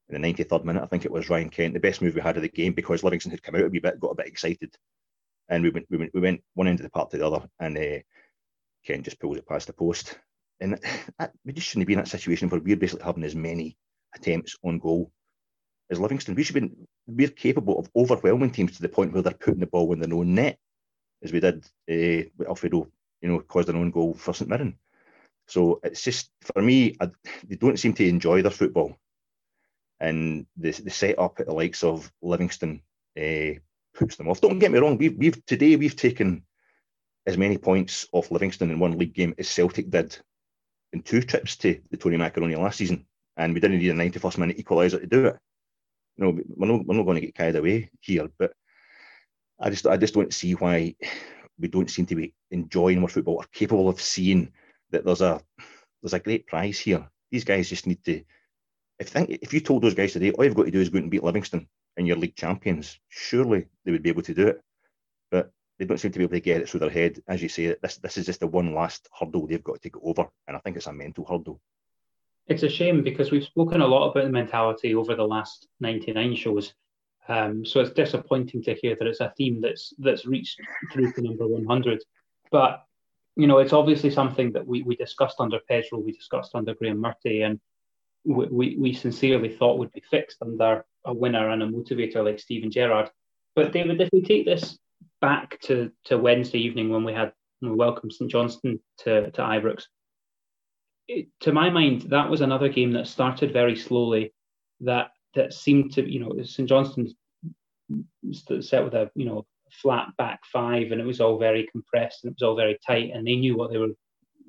[0.08, 2.36] in the 93rd minute, I think it was Ryan Kent, the best move we had
[2.36, 4.76] of the game because Livingston had come out a wee bit, got a bit excited
[5.48, 7.46] and we went, we went, we went one end of the park to the other,
[7.60, 7.98] and uh,
[8.84, 10.18] Ken just pulls it past the post.
[10.60, 10.78] And
[11.18, 13.76] that, we just shouldn't be in that situation where we're basically having as many
[14.14, 15.12] attempts on goal
[15.90, 16.34] as Livingston.
[16.34, 16.70] We should be,
[17.06, 20.14] we're capable of overwhelming teams to the point where they're putting the ball in their
[20.14, 20.58] own net,
[21.22, 22.88] as we did uh, with Alfredo,
[23.20, 24.76] you know, caused an own goal for St Mirren.
[25.48, 27.10] So it's just, for me, I,
[27.46, 28.96] they don't seem to enjoy their football.
[30.00, 32.82] And the, the set up at the likes of Livingston,
[33.18, 33.58] uh,
[33.96, 34.40] puts them off.
[34.40, 34.98] Don't get me wrong.
[34.98, 36.44] We've, we've today we've taken
[37.26, 40.16] as many points off Livingston in one league game as Celtic did
[40.92, 43.06] in two trips to the Tony Macaroni last season,
[43.36, 45.36] and we didn't need a 91st minute equaliser to do it.
[46.18, 48.52] No, we're not, we're not going to get carried away here, but
[49.60, 50.94] I just I just don't see why
[51.58, 54.52] we don't seem to be enjoying our football or capable of seeing
[54.90, 55.40] that there's a
[56.02, 57.08] there's a great prize here.
[57.30, 58.22] These guys just need to.
[58.98, 60.98] If think if you told those guys today, all you've got to do is go
[60.98, 64.60] and beat Livingston, and you're league champions, surely they would be able to do it.
[65.30, 67.22] But they don't seem to be able to get it through their head.
[67.28, 70.02] As you say, this this is just the one last hurdle they've got to get
[70.02, 71.60] over, and I think it's a mental hurdle.
[72.46, 76.36] It's a shame because we've spoken a lot about the mentality over the last 99
[76.36, 76.74] shows.
[77.28, 80.60] Um, so it's disappointing to hear that it's a theme that's that's reached
[80.92, 82.02] through to number 100.
[82.52, 82.85] But
[83.36, 87.00] you know, it's obviously something that we, we discussed under Pedro, we discussed under Graeme
[87.00, 87.60] Murty, and
[88.24, 92.40] we, we, we sincerely thought would be fixed under a winner and a motivator like
[92.40, 93.10] Steven Gerrard.
[93.54, 94.78] But David, if we take this
[95.20, 99.40] back to, to Wednesday evening when we had when we welcomed St Johnstone to, to
[99.40, 99.84] Ibrox,
[101.08, 104.34] it, to my mind, that was another game that started very slowly,
[104.80, 107.14] that that seemed to, you know, St Johnstone's
[108.60, 109.46] set with a, you know,
[109.82, 113.10] flat back five, and it was all very compressed and it was all very tight,
[113.14, 113.92] and they knew what they were,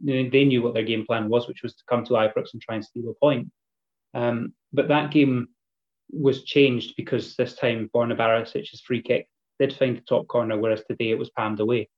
[0.04, 2.76] they knew what their game plan was, which was to come to Ibrox and try
[2.76, 3.52] and steal a point.
[4.14, 5.50] Um, but that game
[6.10, 9.28] was changed because this time Borna Barisic's free kick
[9.60, 11.90] did find the top corner, whereas today it was palmed away.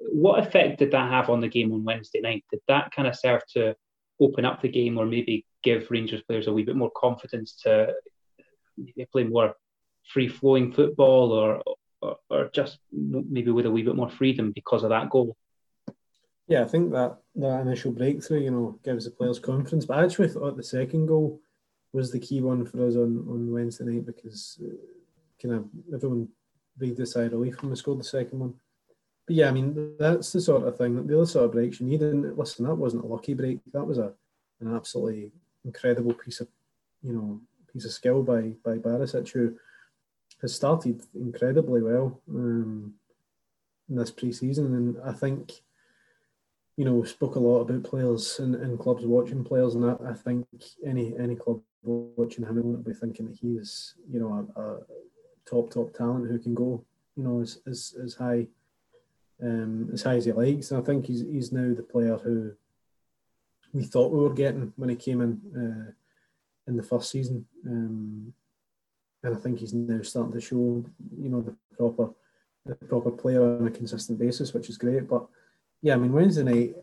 [0.00, 2.44] What effect did that have on the game on Wednesday night?
[2.50, 3.76] Did that kind of serve to
[4.20, 7.94] open up the game or maybe give Rangers players a wee bit more confidence to
[9.12, 9.54] play more
[10.12, 11.62] free flowing football or,
[12.00, 15.36] or, or just maybe with a wee bit more freedom because of that goal?
[16.46, 19.84] Yeah, I think that that initial breakthrough, you know, gives the players confidence.
[19.84, 21.40] But I actually thought the second goal
[21.92, 24.74] was the key one for us on, on Wednesday night because uh,
[25.40, 26.28] kind of everyone
[26.76, 28.54] breathed a sigh of relief when we scored the second one.
[29.26, 31.80] But yeah, I mean that's the sort of thing that the other sort of breaks
[31.80, 32.02] you need.
[32.02, 33.60] And listen, that wasn't a lucky break.
[33.72, 34.12] That was a
[34.60, 35.32] an absolutely
[35.64, 36.48] incredible piece of
[37.02, 37.40] you know
[37.72, 39.54] piece of skill by by Barisic who
[40.42, 42.94] has started incredibly well um,
[43.88, 45.52] in this pre-season, and I think
[46.76, 50.14] you know spoke a lot about players and, and clubs watching players, and I, I
[50.14, 50.46] think
[50.84, 54.78] any any club watching him will be thinking that he is you know a, a
[55.44, 56.84] top top talent who can go
[57.16, 58.46] you know as as, as high
[59.42, 60.70] um, as high as he likes.
[60.70, 62.52] And I think he's he's now the player who
[63.72, 65.92] we thought we were getting when he came in uh,
[66.66, 67.46] in the first season.
[67.66, 68.32] Um,
[69.28, 70.84] and I think he's now starting to show,
[71.18, 72.10] you know, the proper
[72.64, 75.08] the proper player on a consistent basis, which is great.
[75.08, 75.26] But
[75.82, 76.76] yeah, I mean Wednesday night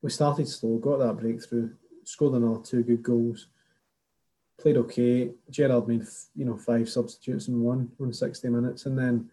[0.00, 1.70] we started slow, got that breakthrough,
[2.04, 3.48] scored another two good goals,
[4.58, 5.30] played okay.
[5.50, 6.04] Gerrard made
[6.36, 9.28] you know five substitutes in one in sixty minutes, and then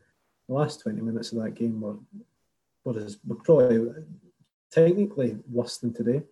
[0.48, 1.98] the last twenty minutes of that game were
[2.82, 3.94] what is were probably
[4.72, 6.24] technically worse than today.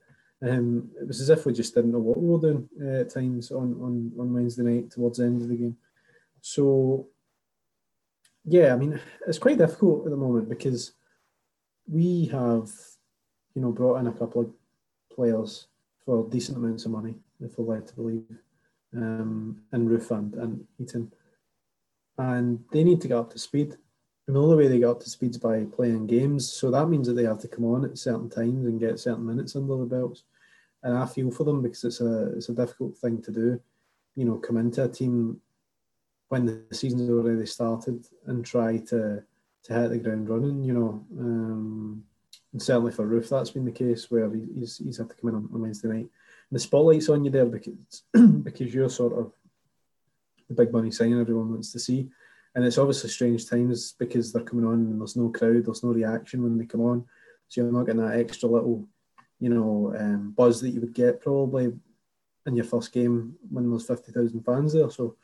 [0.43, 3.11] Um, it was as if we just didn't know what we were doing uh, at
[3.11, 5.77] times on, on, on Wednesday night towards the end of the game.
[6.41, 7.07] So,
[8.43, 10.93] yeah, I mean, it's quite difficult at the moment because
[11.87, 12.69] we have,
[13.53, 14.49] you know, brought in a couple of
[15.13, 15.67] players
[16.05, 18.25] for decent amounts of money, if we're led to believe,
[18.95, 21.11] um, and Roofe and, Itten.
[22.17, 23.77] And they need to get up to speed.
[24.27, 26.51] And the only way they get up to speed is by playing games.
[26.51, 29.25] So that means that they have to come on at certain times and get certain
[29.25, 30.23] minutes under the belts.
[30.83, 33.59] And I feel for them because it's a it's a difficult thing to do.
[34.15, 35.39] You know, come into a team
[36.31, 39.23] when the season's already started and try to
[39.63, 40.63] to hit the ground running.
[40.63, 42.03] You know, um,
[42.53, 45.35] and certainly for Roofe, that's been the case where he's he's had to come in
[45.35, 45.97] on, on Wednesday night.
[45.97, 48.03] And the spotlight's on you there because
[48.43, 49.33] because you're sort of
[50.47, 52.09] the big money sign everyone wants to see
[52.55, 55.89] and it's obviously strange times because they're coming on and there's no crowd, there's no
[55.93, 57.05] reaction when they come on,
[57.47, 58.85] so you're not getting that extra little,
[59.39, 61.71] you know, um, buzz that you would get probably
[62.45, 64.89] in your first game when there's fifty thousand fans there.
[64.89, 65.15] So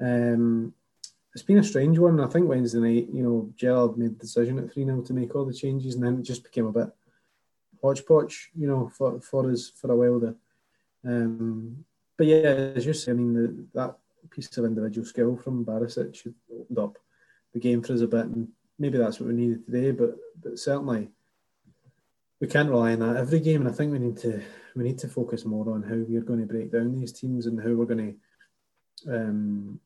[0.00, 0.74] um,
[1.34, 2.18] it's been a strange one.
[2.20, 5.34] I think Wednesday night, you know, Gerrard made the decision at three 0 to make
[5.34, 6.88] all the changes, and then it just became a bit
[7.82, 10.34] hodgepodge, you know, for for us for a while there.
[11.04, 11.84] Um,
[12.16, 13.98] but yeah, as you say, I mean, the, that
[14.30, 16.96] piece of individual skill from Barisic opened up
[17.52, 19.90] the game for us a bit, and maybe that's what we needed today.
[19.90, 21.10] But but certainly
[22.40, 24.42] we can't rely on that every game, and I think we need to
[24.74, 27.46] we need to focus more on how we are going to break down these teams
[27.46, 28.18] and how we're going
[29.04, 29.80] to um,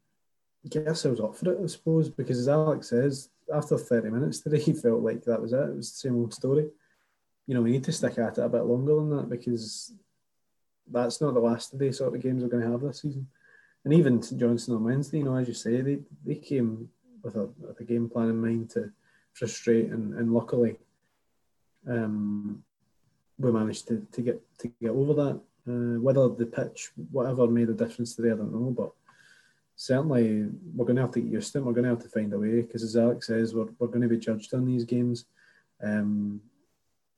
[0.69, 1.61] get ourselves up for it.
[1.63, 5.53] I suppose because as Alex says, after thirty minutes today, he felt like that was
[5.53, 5.61] it.
[5.61, 6.69] It was the same old story.
[7.47, 9.93] You know, we need to stick at it a bit longer than that because
[10.91, 13.27] that's not the last of the sort of games we're going to have this season
[13.85, 16.89] and even St Johnstone on Wednesday, you know, as you say, they, they came
[17.23, 18.91] with a, with a game plan in mind to
[19.33, 20.77] frustrate, and, and luckily,
[21.89, 22.63] um,
[23.39, 25.41] we managed to, to get to get over that.
[25.69, 28.93] Uh, whether the pitch, whatever, made a difference today, I don't know, but
[29.81, 31.65] certainly we're going to have to get used to it.
[31.65, 34.03] We're going to have to find a way because, as Alex says, we're, we're going
[34.03, 35.27] to be judged on these games.
[35.83, 36.41] Um,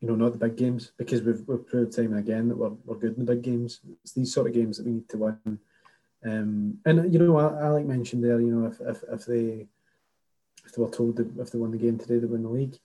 [0.00, 2.72] you know, not the big games because we've, we've proved time and again that we're,
[2.84, 3.80] we're good in the big games.
[4.02, 5.58] It's these sort of games that we need to win
[6.24, 9.66] um, and you know, Alec mentioned there, you know, if, if, if they
[10.64, 12.78] if they were told that if they won the game today, they win the league.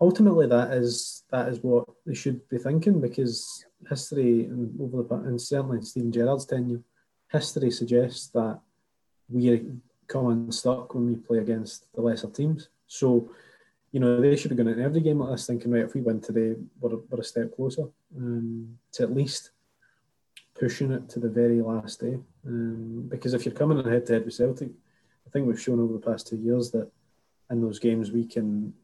[0.00, 5.14] Ultimately, that is that is what they should be thinking because history and over the
[5.14, 6.80] and certainly in Steven Gerrard's tenure,
[7.30, 8.60] history suggests that
[9.30, 9.66] we
[10.06, 12.68] come unstuck when we play against the lesser teams.
[12.86, 13.30] So,
[13.92, 16.00] you know, they should be going into every game like this thinking, right, if we
[16.00, 17.84] win today, we're, we're a step closer
[18.16, 19.50] um, to at least
[20.58, 22.18] pushing it to the very last day.
[22.46, 24.70] Um, because if you're coming in head to head with Celtic,
[25.26, 26.90] I think we've shown over the past two years that
[27.50, 28.74] in those games we can,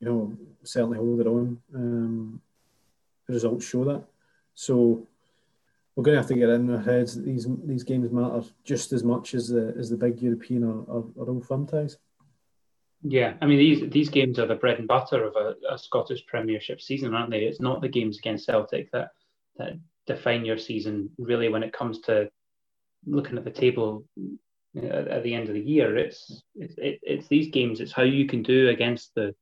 [0.00, 1.58] you know, certainly hold it on.
[1.74, 2.42] Um,
[3.26, 4.04] the results show that.
[4.54, 5.07] So
[5.98, 8.92] we're going to have to get in our heads that these these games matter just
[8.92, 11.96] as much as the as the big European or, or, or old firm ties.
[13.02, 16.24] Yeah, I mean these these games are the bread and butter of a, a, Scottish
[16.26, 17.40] Premiership season, aren't they?
[17.40, 19.10] It's not the games against Celtic that
[19.56, 19.72] that
[20.06, 22.30] define your season really when it comes to
[23.04, 24.04] looking at the table
[24.80, 25.96] at, the end of the year.
[25.96, 27.80] It's it's it's these games.
[27.80, 29.34] It's how you can do against the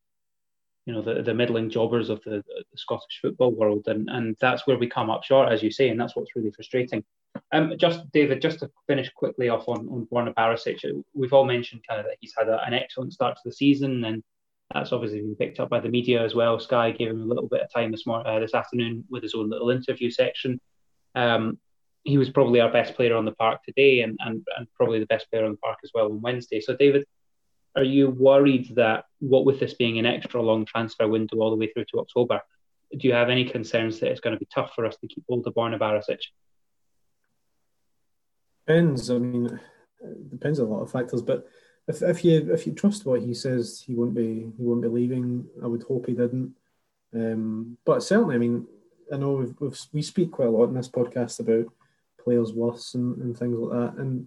[0.86, 4.66] you know the, the middling jobbers of the, the Scottish football world, and and that's
[4.66, 7.04] where we come up short, as you say, and that's what's really frustrating.
[7.52, 10.80] Um, just David, just to finish quickly off on on Borna Barisic,
[11.12, 14.04] we've all mentioned kind of that he's had a, an excellent start to the season,
[14.04, 14.22] and
[14.72, 16.58] that's obviously been picked up by the media as well.
[16.60, 19.34] Sky gave him a little bit of time this morning, uh, this afternoon, with his
[19.34, 20.60] own little interview section.
[21.16, 21.58] Um,
[22.04, 25.06] he was probably our best player on the park today, and, and and probably the
[25.06, 26.60] best player on the park as well on Wednesday.
[26.60, 27.04] So, David,
[27.76, 31.56] are you worried that what with this being an extra long transfer window all the
[31.56, 32.40] way through to October,
[32.96, 35.24] do you have any concerns that it's going to be tough for us to keep
[35.28, 36.20] hold of Borna Barisic?
[38.66, 39.10] Depends.
[39.10, 39.60] I mean,
[40.00, 41.22] it depends on a lot of factors.
[41.22, 41.46] But
[41.86, 44.88] if, if you if you trust what he says, he won't be he won't be
[44.88, 45.46] leaving.
[45.62, 46.54] I would hope he didn't.
[47.14, 48.66] Um, but certainly, I mean,
[49.12, 51.72] I know we've, we've, we speak quite a lot in this podcast about
[52.22, 54.26] players' worths and, and things like that, and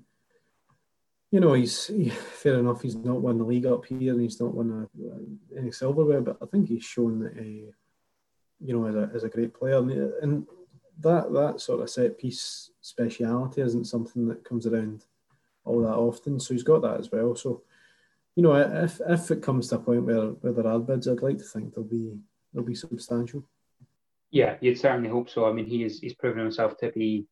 [1.32, 2.82] you know, he's he, fair enough.
[2.82, 6.21] He's not won the league up here, and he's not won a, any silverware.
[6.21, 7.71] But I think he's shown that, uh,
[8.61, 10.47] you know, as a, as a great player, and, and
[10.99, 15.05] that that sort of set piece speciality isn't something that comes around
[15.65, 16.39] all that often.
[16.39, 17.36] So he's got that as well.
[17.36, 17.61] So,
[18.36, 21.21] you know, if if it comes to a point where where there are bids, I'd
[21.21, 22.17] like to think they'll be
[22.53, 23.43] they'll be substantial.
[24.32, 25.45] Yeah, you'd certainly hope so.
[25.45, 27.27] I mean, he is he's proven himself to be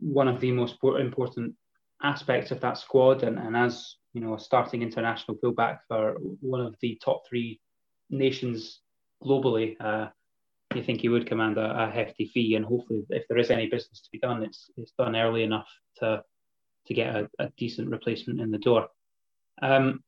[0.00, 1.54] one of the most important
[2.02, 6.60] aspects of that squad, and, and as you know, a starting international fullback for one
[6.60, 7.60] of the top three
[8.10, 8.80] nations
[9.22, 10.08] globally, uh,
[10.74, 13.66] you think he would command a, a, hefty fee, and hopefully, if there is any
[13.66, 16.22] business to be done, it's it's done early enough to
[16.86, 18.88] to get a, a decent replacement in the door.
[19.60, 20.02] Um,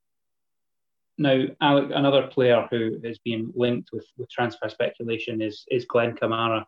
[1.19, 6.15] now, Alec, another player who is being linked with, with transfer speculation is is Glenn
[6.15, 6.65] Kamara.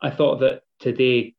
[0.00, 1.34] I thought that today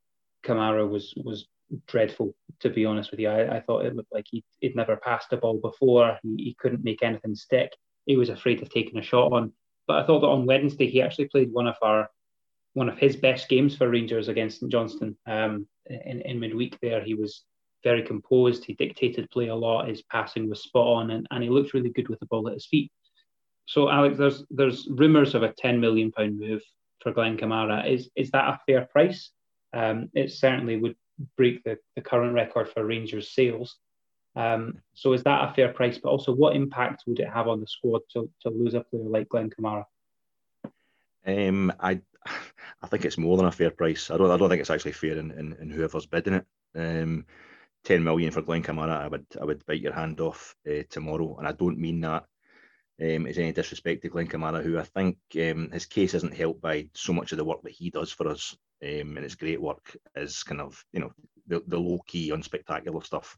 [0.45, 1.47] Kamara was was
[1.87, 3.29] dreadful, to be honest with you.
[3.29, 6.17] I, I thought it looked like he, would never passed a ball before.
[6.23, 7.71] He, he couldn't make anything stick.
[8.05, 9.53] He was afraid of taking a shot on.
[9.87, 12.09] But I thought that on Wednesday he actually played one of our
[12.73, 17.03] one of his best games for Rangers against St Johnstone um, in, in midweek there.
[17.03, 17.43] He was
[17.83, 18.65] very composed.
[18.65, 19.87] He dictated play a lot.
[19.87, 22.55] His passing was spot on, and, and he looked really good with the ball at
[22.55, 22.91] his feet.
[23.65, 26.61] So, Alex, there's there's rumours of a 10 million pound move
[27.01, 27.89] for Glenn Kamara.
[27.89, 29.29] Is is that a fair price?
[29.73, 30.95] Um, it certainly would
[31.37, 33.77] break the, the current record for Rangers sales.
[34.35, 35.99] Um, so is that a fair price?
[35.99, 39.03] But also, what impact would it have on the squad to, to lose a player
[39.03, 39.85] like Glenn Kamara?
[41.25, 42.01] Um, I
[42.81, 44.09] I think it's more than a fair price.
[44.09, 46.45] I don't I don't think it's actually fair in, in, in whoever's bidding it.
[46.75, 47.25] Um,
[47.83, 51.35] 10 million for Glenn Kamara, I would I would bite your hand off uh, tomorrow,
[51.37, 52.25] and I don't mean that
[53.01, 56.87] um, any disrespect to Glenn Kamara, who I think um, his case isn't helped by
[56.93, 59.95] so much of the work that he does for us um, and it's great work
[60.15, 61.11] is kind of you know
[61.47, 63.37] the, the low key, unspectacular stuff.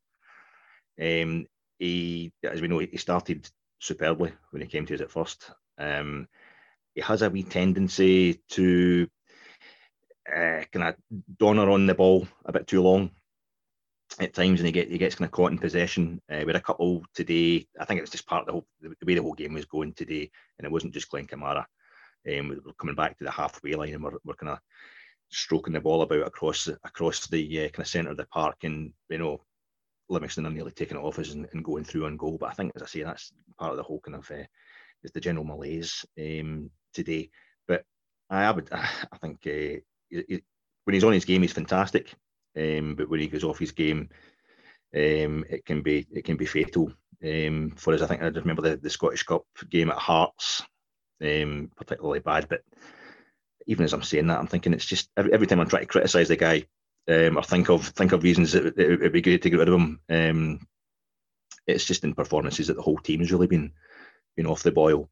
[1.00, 1.46] Um,
[1.80, 5.52] he, as we know, he started superbly when he came to us at first.
[5.78, 6.28] Um,
[6.94, 9.08] he has a wee tendency to
[10.28, 10.96] uh, kind of
[11.38, 13.12] donner on the ball a bit too long
[14.20, 16.22] at times, and he get he gets kind of caught in possession.
[16.32, 17.68] Uh, we had a couple today.
[17.80, 19.66] I think it was just part of the whole the way the whole game was
[19.66, 21.66] going today, and it wasn't just Glenn Kamara.
[22.28, 24.60] Um, we're coming back to the halfway line, and we're, we're kind of
[25.36, 28.94] stroking the ball about across across the uh, kind of centre of the park, and
[29.10, 29.42] you know,
[30.10, 32.38] Livingston are nearly taking it off us and, and, going through on goal.
[32.40, 34.46] But I think, as I say, that's part of the whole kind of uh,
[35.04, 37.30] is the general malaise um, today.
[37.68, 37.84] But
[38.30, 40.44] I, would, I think uh, he,
[40.86, 42.14] when he's on his game, he's fantastic.
[42.58, 44.10] Um, but when he goes off his game,
[44.96, 48.02] um, it can be it can be fatal um, for us.
[48.02, 50.64] I think I remember the, the Scottish Cup game at Hearts,
[51.22, 52.48] um, particularly bad.
[52.48, 52.62] But
[53.68, 55.88] even as I'm saying that, I'm thinking it's just every, every time I'm trying to
[55.88, 56.66] criticise the guy
[57.10, 59.70] um, or think of think of reasons that it would be good to get rid
[59.70, 60.00] of him.
[60.10, 60.68] Um,
[61.68, 63.72] it's just in performances that the whole team has really been
[64.36, 65.10] been off the boil.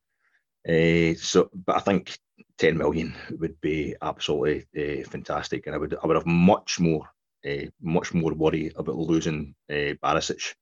[0.68, 2.18] Uh, so, but I think
[2.58, 7.10] 10 million would be absolutely uh, fantastic, and I would I would have much more
[7.48, 10.54] uh, much more worry about losing uh, Barisic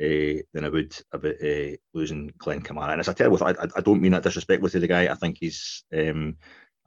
[0.00, 2.92] uh, than I would about uh, losing Glenn Kamara.
[2.92, 3.42] And it's a terrible.
[3.44, 5.08] I, I don't mean that disrespectfully to the guy.
[5.08, 6.36] I think he's um,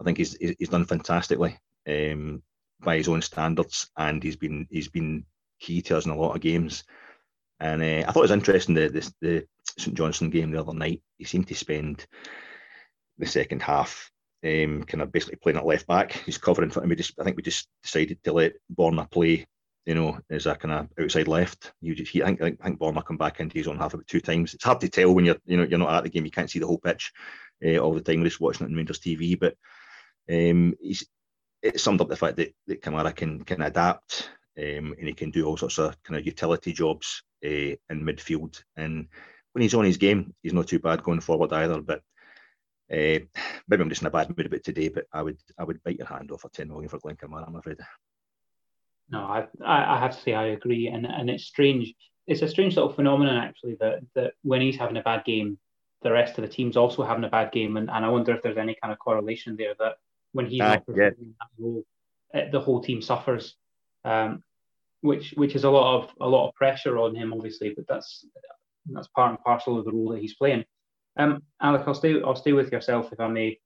[0.02, 2.42] I think he's he's done fantastically um,
[2.80, 5.26] by his own standards, and he's been he's been
[5.60, 6.84] key to us in a lot of games.
[7.60, 9.48] And uh, I thought it was interesting the, the the
[9.78, 11.02] St Johnstone game the other night.
[11.18, 12.06] He seemed to spend
[13.20, 14.10] the second half
[14.44, 16.14] um, kind of basically playing at left back.
[16.14, 16.82] He's covering for.
[16.82, 19.46] I, mean, just, I think we just decided to let Borna play,
[19.86, 21.72] you know, as a kind of outside left.
[21.82, 24.08] You just, he, I think, I think Borna come back into his own half about
[24.08, 24.56] two times.
[24.56, 26.26] It's hard to tell when you're, you know, you're not at the game.
[26.26, 27.12] You can't see the whole pitch
[27.64, 28.22] uh, all the time.
[28.22, 29.56] We're just watching it on Rangers TV, but
[30.30, 31.06] um, he's
[31.62, 35.32] it summed up the fact that, that Kamara can can adapt um, and he can
[35.32, 38.62] do all sorts of kind of utility jobs uh, in midfield.
[38.76, 39.08] And
[39.54, 41.82] when he's on his game, he's not too bad going forward either.
[41.82, 42.00] But
[42.92, 43.20] uh,
[43.68, 44.90] maybe I'm just in a bad mood about today.
[44.90, 47.48] But I would I would bite your hand off for ten million for Glenn Kamara.
[47.48, 47.78] I'm afraid.
[49.10, 51.94] No, I I have to say I agree, and and it's strange.
[52.28, 55.58] It's a strange sort of phenomenon actually that that when he's having a bad game,
[56.02, 58.42] the rest of the team's also having a bad game, and, and I wonder if
[58.42, 59.96] there's any kind of correlation there that
[60.34, 61.10] when he's uh, not yeah.
[61.10, 61.16] that
[61.58, 61.84] role,
[62.34, 63.56] eh, the whole team suffers,
[64.06, 64.44] um,
[65.02, 67.74] which which is a lot of a lot of pressure on him, obviously.
[67.76, 68.26] But that's
[68.92, 70.66] that's part and parcel of the role that he's playing.
[71.18, 73.60] Um, Alec, I'll stay I'll stay with yourself if I may.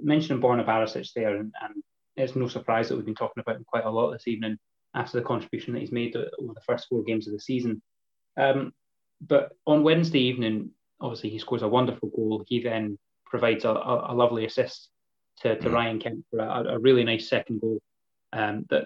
[0.00, 1.82] Mention Borna Barisic there, and, and
[2.16, 4.56] it's no surprise that we've been talking about him quite a lot this evening
[4.94, 7.82] after the contribution that he's made over the first four games of the season.
[8.36, 8.72] Um,
[9.20, 12.44] but on Wednesday evening, obviously he scores a wonderful goal.
[12.46, 12.96] He then
[13.26, 14.88] provides a, a, a lovely assist
[15.42, 15.72] to, to mm.
[15.72, 17.80] Ryan Kent for a, a, really nice second goal.
[18.32, 18.84] Um, that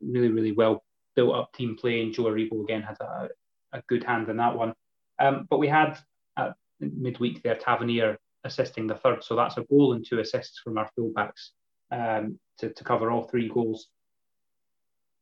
[0.00, 0.82] really, really well
[1.14, 3.28] built up team play, and Joe Aribo again had a,
[3.72, 4.72] a good hand in that one.
[5.18, 5.98] Um, but we had
[6.36, 10.78] at midweek there Tavernier assisting the third, so that's a goal and two assists from
[10.78, 11.50] our fullbacks
[11.90, 13.88] um, to, to cover all three goals.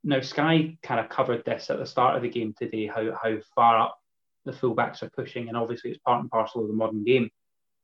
[0.04, 3.36] Now Sky kind of covered this at the start of the game today, how how
[3.54, 3.98] far up
[4.44, 7.30] the fullbacks are pushing, and obviously it's part and parcel of the modern game.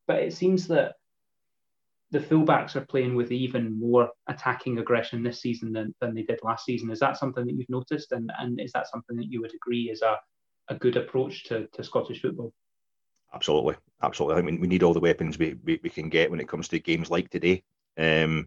[0.06, 0.94] But it seems that
[2.12, 6.38] the fullbacks are playing with even more attacking aggression this season than, than they did
[6.42, 6.90] last season.
[6.90, 8.12] Is that something that you've noticed?
[8.12, 10.18] And, and is that something that you would agree is a,
[10.68, 12.52] a good approach to, to Scottish football?
[13.32, 13.76] Absolutely.
[14.02, 14.38] Absolutely.
[14.38, 16.68] I mean, we need all the weapons we, we, we can get when it comes
[16.68, 17.62] to games like today.
[17.96, 18.46] Um,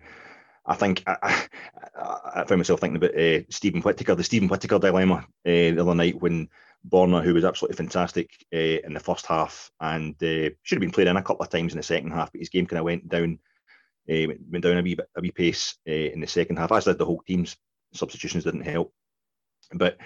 [0.68, 4.78] I think I, I, I, found myself thinking about uh, Steven Whittaker, the Steven Whittaker
[4.78, 6.49] dilemma uh, the other night when
[6.88, 10.91] Borna, who was absolutely fantastic uh, in the first half and uh, should have been
[10.91, 12.86] played in a couple of times in the second half, but his game kind of
[12.86, 13.39] went down
[14.10, 16.72] uh, went down a wee bit, a wee pace uh, in the second half.
[16.72, 17.56] As did the whole team's
[17.93, 18.93] substitutions didn't help.
[19.74, 19.97] But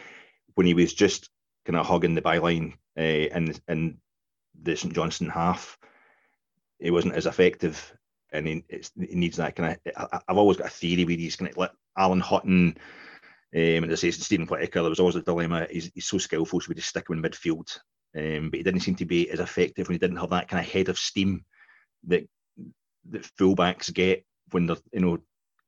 [0.56, 1.30] when he was just
[1.66, 3.98] kind of hugging the byline uh, in in
[4.62, 5.78] the St Johnstone half,
[6.80, 7.94] it wasn't as effective,
[8.32, 10.10] and he, he needs that kind of.
[10.12, 12.78] I, have always got a theory where he's kind of like Alan Hutton.
[13.52, 15.66] Um, and as I say, Steven Whittaker, there was always a dilemma.
[15.72, 17.80] He's, he's so skillful, so we just stick him in midfield.
[18.16, 20.64] Um, but he didn't seem to be as effective when he didn't have that kind
[20.64, 21.44] of head of steam
[22.08, 22.28] that
[23.10, 25.20] that fullbacks get when they're you know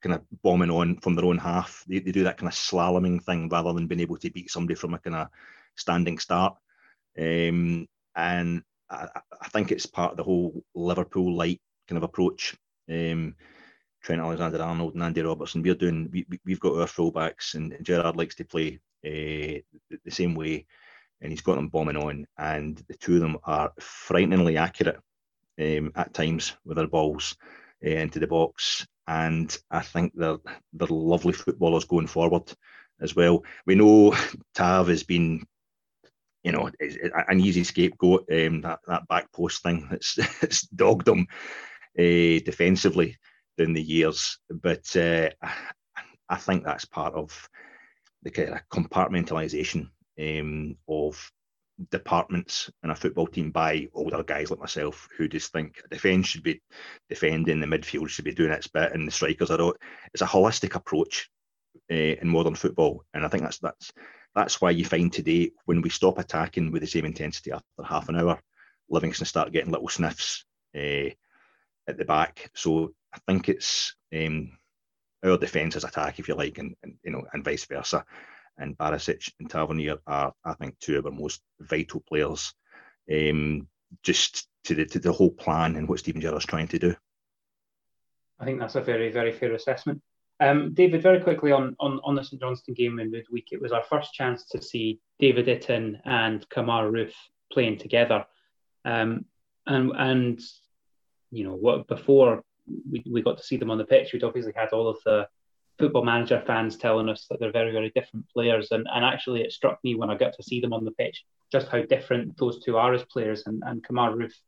[0.01, 1.83] kind of bombing on from their own half.
[1.87, 4.75] They, they do that kind of slaloming thing rather than being able to beat somebody
[4.75, 5.27] from a kind of
[5.75, 6.55] standing start.
[7.17, 9.07] Um, and I,
[9.41, 12.55] I, think it's part of the whole Liverpool light kind of approach.
[12.89, 13.35] Um,
[14.01, 18.15] Trent Alexander Arnold and Andy Robertson, we're doing, we, we've got our fullbacks, and Gerrard
[18.15, 19.61] likes to play uh,
[20.03, 20.65] the same way,
[21.21, 24.99] and he's got them bombing on, and the two of them are frighteningly accurate
[25.59, 27.35] um, at times with their balls
[27.85, 28.85] uh, into the box.
[29.07, 30.37] And I think they're,
[30.73, 32.51] they're lovely footballers going forward
[33.01, 33.43] as well.
[33.65, 34.15] We know
[34.55, 35.45] Tav has been,
[36.43, 41.27] you know, an easy scapegoat, um, that, that back post thing that's, that's dogged them
[41.97, 43.17] uh, defensively
[43.57, 44.37] in the years.
[44.49, 45.29] But uh,
[46.29, 47.49] I think that's part of
[48.23, 49.89] the kind of compartmentalisation
[50.19, 51.31] um, of
[51.89, 56.43] departments in a football team by older guys like myself who just think defence should
[56.43, 56.61] be
[57.09, 59.75] defending, the midfield should be doing its bit, and the strikers are all.
[60.13, 61.29] It's a holistic approach
[61.91, 63.91] uh, in modern football, and I think that's that's
[64.35, 68.09] that's why you find today when we stop attacking with the same intensity after half
[68.09, 68.39] an hour,
[68.89, 71.09] Livingston start getting little sniffs uh,
[71.87, 72.49] at the back.
[72.55, 74.51] So I think it's um,
[75.23, 78.05] our defence is attack, if you like, and, and you know, and vice versa
[78.61, 82.53] and Barisic and Tavernier are, I think, two of our most vital players.
[83.11, 83.67] Um,
[84.03, 86.95] just to the to the whole plan and what Steven Gerrard's trying to do.
[88.39, 90.01] I think that's a very very fair assessment.
[90.39, 93.71] Um, David, very quickly on, on, on the St Johnstone game in midweek, it was
[93.71, 97.13] our first chance to see David Itten and Kemar Roofe
[97.53, 98.25] playing together.
[98.83, 99.25] Um,
[99.67, 100.41] and and
[101.29, 102.43] you know what before
[102.89, 105.27] we, we got to see them on the pitch, we'd obviously had all of the
[105.81, 108.69] football manager fans telling us that they're very, very different players.
[108.71, 111.23] And, and actually, it struck me when I got to see them on the pitch
[111.51, 113.43] just how different those two are as players.
[113.45, 114.39] And, and Kemar Roofe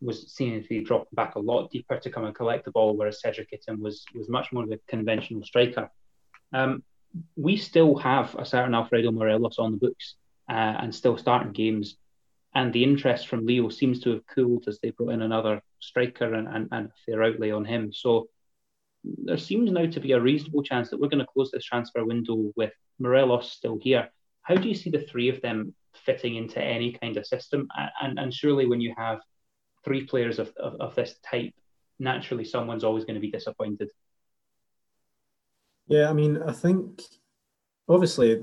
[0.00, 2.96] was seen to be dropping back a lot deeper to come and collect the ball,
[2.96, 5.90] whereas Cedric Itten was, was much more of a conventional striker.
[6.52, 6.82] Um,
[7.36, 10.14] we still have a certain Alfredo Morelos on the books
[10.48, 11.96] uh, and still starting games.
[12.54, 16.34] And the interest from Lille seems to have cooled as they brought in another striker
[16.34, 17.92] and, and, and their outlay on him.
[17.92, 18.28] So
[19.04, 22.04] there seems now to be a reasonable chance that we're going to close this transfer
[22.04, 24.10] window with Morelos still here.
[24.42, 27.68] How do you see the three of them fitting into any kind of system?
[28.00, 29.20] And, and surely when you have
[29.84, 31.54] three players of, of, of this type,
[31.98, 33.90] naturally someone's always going to be disappointed.
[35.86, 37.02] Yeah, I mean, I think
[37.88, 38.40] obviously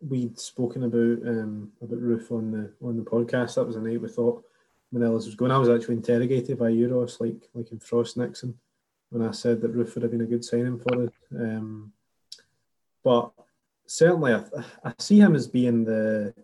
[0.00, 3.54] we'd spoken about um, about Roofe on the on the podcast.
[3.54, 4.44] That was a night we thought
[4.92, 5.50] Morelos was going.
[5.50, 8.58] I was actually interrogated by Euros, like like in Frost Nixon,
[9.10, 11.14] when I said that Roofe would have been a good signing for it.
[11.34, 11.92] Um,
[13.02, 13.30] but
[13.86, 14.42] certainly, I,
[14.84, 16.34] I see him as being the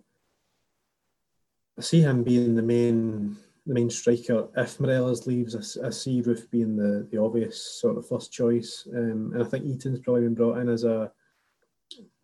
[1.79, 3.37] I see him being the main
[3.67, 4.49] the main striker.
[4.57, 8.87] If Morelos leaves, I, I see Roofe being the, the obvious sort of first choice,
[8.95, 11.11] um, and I think Itten's probably been brought in as a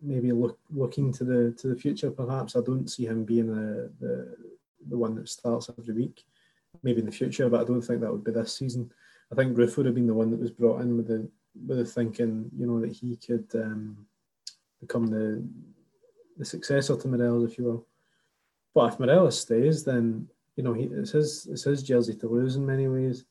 [0.01, 2.09] maybe look looking to the to the future.
[2.11, 4.35] Perhaps I don't see him being the the,
[4.89, 6.23] the one that starts every week.
[6.83, 8.91] Maybe in the future, but I don't think that would be this season.
[9.31, 11.29] I think Roofe would have been the one that was brought in with the
[11.67, 14.05] with the thinking, you know, that he could um,
[14.79, 15.43] become the
[16.37, 17.87] the successor to Morelos, if you will.
[18.73, 22.55] But if Morelos stays, then you know he, it's his it's his jersey to lose
[22.55, 23.25] in many ways.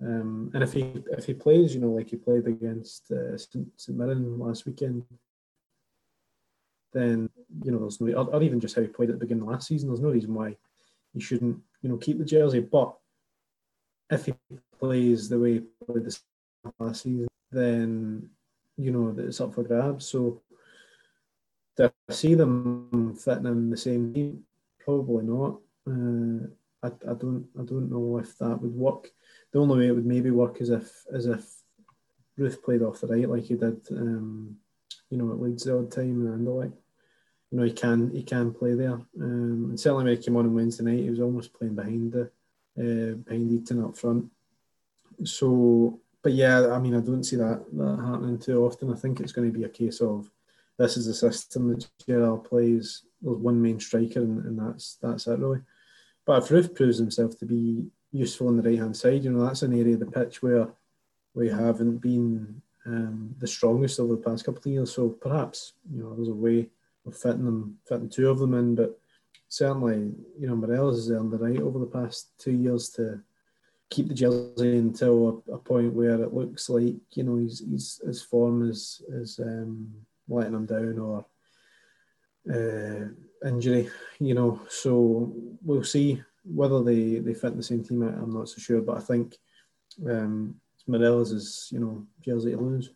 [0.00, 3.66] Um, and if he if he plays, you know, like he played against uh, St,
[3.76, 5.04] St Mirren last weekend,
[6.92, 7.30] then
[7.64, 9.48] you know there's no or, or, even just how he played at the beginning of
[9.48, 9.88] last season.
[9.88, 10.56] There's no reason why
[11.12, 12.60] he shouldn't you know keep the jersey.
[12.60, 12.94] But
[14.10, 14.34] if he
[14.78, 16.22] plays the way he played this
[16.78, 18.28] last season, then
[18.76, 20.06] you know that it's up for grabs.
[20.06, 20.42] So
[21.76, 24.44] do I see them fitting in the same team?
[24.78, 25.60] Probably not.
[25.88, 26.48] Uh,
[26.82, 29.10] I, I don't I don't know if that would work.
[29.52, 31.44] The only way it would maybe work is if as if
[32.38, 34.56] Roofe played off the right like he did, um,
[35.10, 36.72] you know, at Leeds the odd time and like,
[37.50, 39.00] you know, he can he can play there.
[39.20, 42.12] Um, and certainly when he came on on Wednesday night, he was almost playing behind
[42.12, 42.22] the
[42.78, 44.30] uh, behind Itten up front.
[45.24, 48.92] So, but yeah, I mean, I don't see that that happening too often.
[48.92, 50.30] I think it's going to be a case of
[50.78, 53.02] this is the system that Gerrard plays.
[53.22, 55.60] There's one main striker, and, and that's that's it really.
[56.24, 59.44] But if Roofe proves himself to be useful on the right hand side, you know
[59.44, 60.68] that's an area of the pitch where
[61.34, 64.92] we haven't been um, the strongest over the past couple of years.
[64.92, 66.68] So perhaps you know there's a way
[67.06, 68.74] of fitting them, fitting two of them in.
[68.74, 68.98] But
[69.48, 73.20] certainly, you know, Morelos has earned the right over the past two years to
[73.90, 78.00] keep the jersey until a, a point where it looks like you know he's, he's
[78.04, 79.92] his form is is um,
[80.28, 81.24] letting him down or
[82.52, 83.88] uh, injury.
[84.18, 85.32] You know, so
[85.62, 88.02] we'll see whether they they fit in the same team.
[88.02, 89.36] I'm not so sure, but I think
[90.08, 90.54] um,
[90.86, 92.90] Morelos is you know jersey to lose.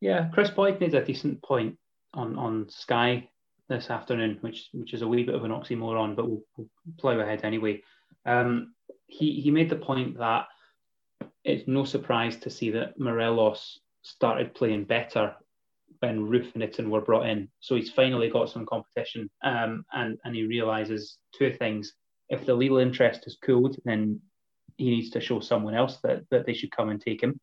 [0.00, 1.78] Yeah, Kris Boyd made a decent point
[2.14, 3.28] on on Sky
[3.68, 6.68] this afternoon, which which is a wee bit of an oxymoron, but we'll, we'll
[6.98, 7.82] plough ahead anyway.
[8.26, 8.74] Um,
[9.06, 10.46] he he made the point that
[11.44, 15.34] it's no surprise to see that Morelos started playing better
[16.00, 17.48] when Roofe and Itten were brought in.
[17.60, 21.94] So he's finally got some competition, um, and and he realizes two things:
[22.28, 24.20] if the Lille interest is cooled, then
[24.76, 27.40] he needs to show someone else that that they should come and take him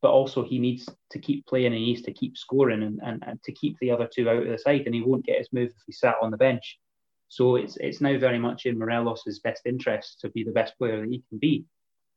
[0.00, 3.22] but also he needs to keep playing and he needs to keep scoring and, and,
[3.26, 5.52] and to keep the other two out of the side and he won't get his
[5.52, 6.78] move if he sat on the bench.
[7.28, 11.00] So it's it's now very much in Morelos' best interest to be the best player
[11.00, 11.64] that he can be.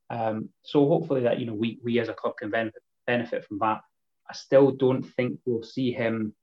[0.10, 3.60] Um, so hopefully that you know we we as a club can benefit benefit from
[3.60, 3.82] that.
[4.30, 6.34] I still don't think we'll see him.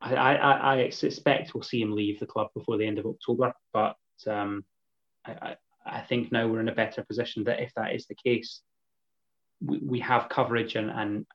[0.00, 3.54] I, I, I suspect we'll see him leave the club before the end of October,
[3.72, 3.96] but
[4.26, 4.64] um,
[5.24, 5.56] I, I,
[5.86, 8.60] I think now we're in a better position that if that is the case,
[9.62, 11.26] we, we have coverage and, and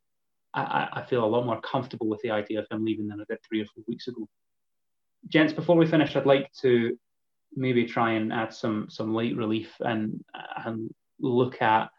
[0.53, 3.23] I, I feel a lot more comfortable with the idea of him leaving than I
[3.27, 4.27] did three or four weeks ago.
[5.27, 6.97] Gents, before we finish, I'd like to
[7.55, 10.23] maybe try and add some some light relief and
[10.65, 11.89] and look at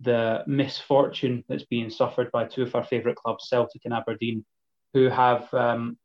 [0.00, 4.44] the misfortune that's being suffered by two of our favourite clubs, Celtic and Aberdeen,
[4.94, 5.98] who have, um,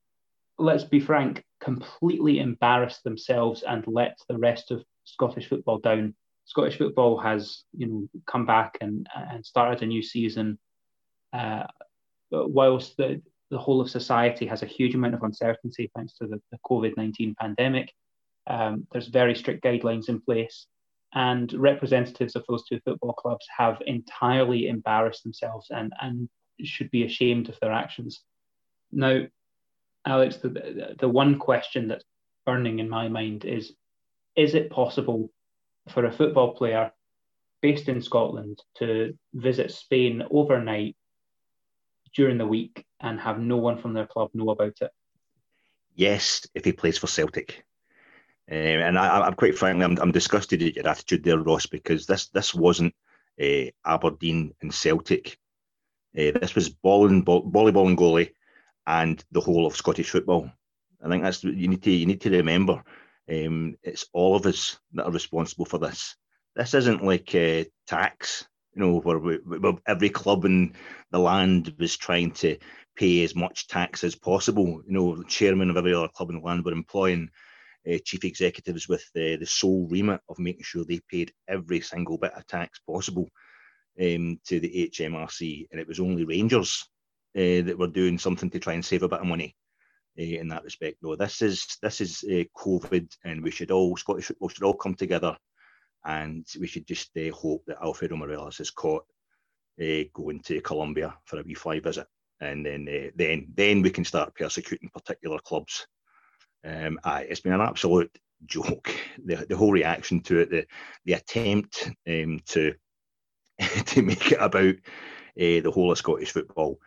[0.60, 6.14] let's be frank, completely embarrassed themselves and let the rest of Scottish football down
[6.46, 10.60] Scottish football has, you know, come back and and started a new season.
[11.34, 11.66] Uh,
[12.32, 16.42] whilst the the whole of society has a huge amount of uncertainty thanks to the,
[16.52, 17.92] the COVID nineteen pandemic,
[18.48, 20.68] um, there's very strict guidelines in place,
[21.14, 26.30] and representatives of those two football clubs have entirely embarrassed themselves and and
[26.64, 28.24] should be ashamed of their actions.
[28.92, 29.26] Now,
[30.06, 32.06] Alex, the the one question that's
[32.46, 33.74] burning in my mind is:
[34.36, 35.32] Is it possible
[35.90, 36.92] for a football player
[37.62, 40.96] based in Scotland to visit Spain overnight
[42.16, 44.92] during the week and have no one from their club know about it?
[45.94, 47.64] Yes, if he plays for Celtic.
[48.52, 52.06] Um, and I, am quite frankly, I'm, I'm, disgusted at your attitude there, Ross, because
[52.06, 52.94] this this wasn't
[53.42, 55.40] uh, Aberdeen and Celtic.
[56.18, 58.34] Uh, this was ball and ball, volleyball and goalie,
[58.86, 60.52] and the whole of Scottish football.
[61.04, 62.84] I think that's you need to you need to remember.
[63.30, 66.16] Um, it's all of us that are responsible for this.
[66.56, 70.74] This isn't like uh, tax, you know, where, we, where every club in
[71.12, 72.58] the land was trying to
[72.96, 74.82] pay as much tax as possible.
[74.88, 77.30] You know, the chairman of every other club in the land were employing
[77.92, 82.18] uh, chief executives with uh, the sole remit of making sure they paid every single
[82.18, 83.30] bit of tax possible
[84.00, 86.88] um, to the HMRC, and it was only Rangers
[87.36, 89.56] uh, that were doing something to try and save a bit of money
[90.20, 90.98] uh, in that respect.
[91.02, 94.74] No, this is this is uh, COVID, and we should all Scottish football should all
[94.76, 95.38] come together,
[96.06, 99.06] and we should just uh, hope that Alfredo Morelos is caught
[100.14, 102.08] going to Colombia for a wee fly visit,
[102.42, 105.88] and then then then we can start persecuting particular clubs
[106.66, 108.12] um, aye, it's been an absolute
[108.46, 108.92] joke.
[109.24, 110.66] The, the whole reaction to it, the
[111.06, 112.74] the attempt um, to
[113.86, 116.80] to make it about uh, the whole of Scottish football.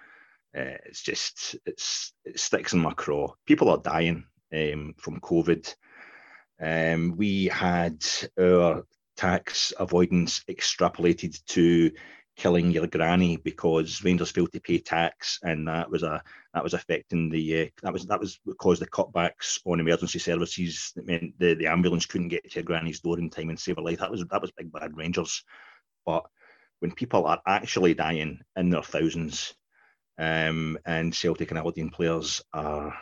[0.57, 3.33] Uh, it's just it's it sticks in my craw.
[3.47, 5.75] People are dying um, from COVID.
[6.61, 8.05] Um, we had
[8.41, 8.85] our
[9.17, 11.93] tax avoidance extrapolated to
[12.39, 16.23] killing your granny because Rangers failed to pay tax, and that was a
[16.55, 20.93] that was affecting the uh, that was that was caused the cutbacks on emergency services.
[20.95, 23.77] That meant the, the ambulance couldn't get to your granny's door in time and save
[23.77, 23.99] her life.
[23.99, 25.45] That was that was big bad Rangers.
[26.07, 26.25] But
[26.79, 29.55] when people are actually dying in their thousands,
[30.17, 32.97] um, and Celtic and Aberdeen players are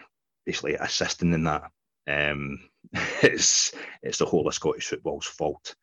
[0.47, 1.71] basically assisting in that,
[2.09, 2.59] um,
[3.23, 5.77] it's it's the whole of Scottish football's fault.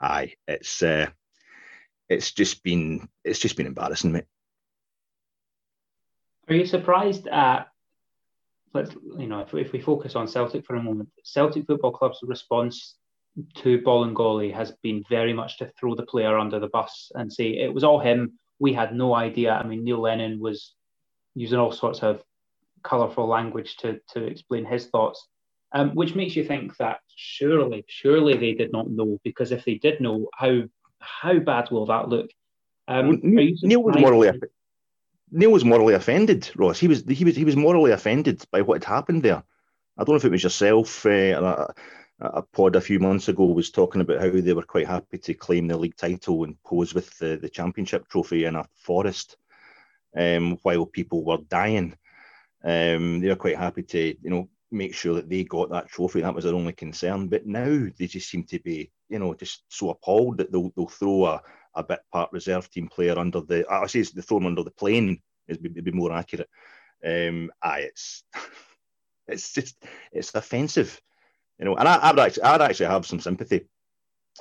[0.00, 0.80] Aye, it's.
[0.80, 1.08] Uh,
[2.08, 4.24] it's just been it's just been embarrassing, mate.
[6.48, 7.68] Are you surprised at
[8.72, 12.20] let's you know if, if we focus on Celtic for a moment, Celtic Football Club's
[12.22, 12.96] response
[13.56, 17.58] to Bolingoli has been very much to throw the player under the bus and say
[17.58, 18.38] it was all him.
[18.58, 19.52] We had no idea.
[19.52, 20.74] I mean, Neil Lennon was
[21.34, 22.22] using all sorts of
[22.82, 25.26] colourful language to to explain his thoughts,
[25.72, 29.74] um, which makes you think that surely, surely they did not know because if they
[29.74, 30.62] did know, how
[31.22, 32.30] how bad will that look?
[32.86, 34.30] Um, Neil was morally
[35.30, 36.78] Neil was morally offended, Ross.
[36.78, 39.42] He was he was he was morally offended by what had happened there.
[39.96, 41.06] I don't know if it was yourself.
[41.06, 41.68] Uh,
[42.20, 45.18] a, a, pod a few months ago was talking about how they were quite happy
[45.18, 49.36] to claim the league title and pose with the, the championship trophy in a forest
[50.16, 51.96] um, while people were dying.
[52.62, 56.20] Um, they were quite happy to, you know, make sure that they got that trophy.
[56.20, 57.28] That was their only concern.
[57.28, 60.86] But now they just seem to be, you know, just so appalled that they'll, they'll
[60.86, 61.42] throw a,
[61.74, 64.70] a bit part reserve team player under the, I say they throw him under the
[64.70, 66.48] plane, is be, be more accurate.
[67.04, 68.24] Um, aye, it's,
[69.28, 69.76] it's just,
[70.12, 71.00] it's offensive,
[71.58, 71.76] you know.
[71.76, 73.66] And I, I'd actually, I'd actually have some sympathy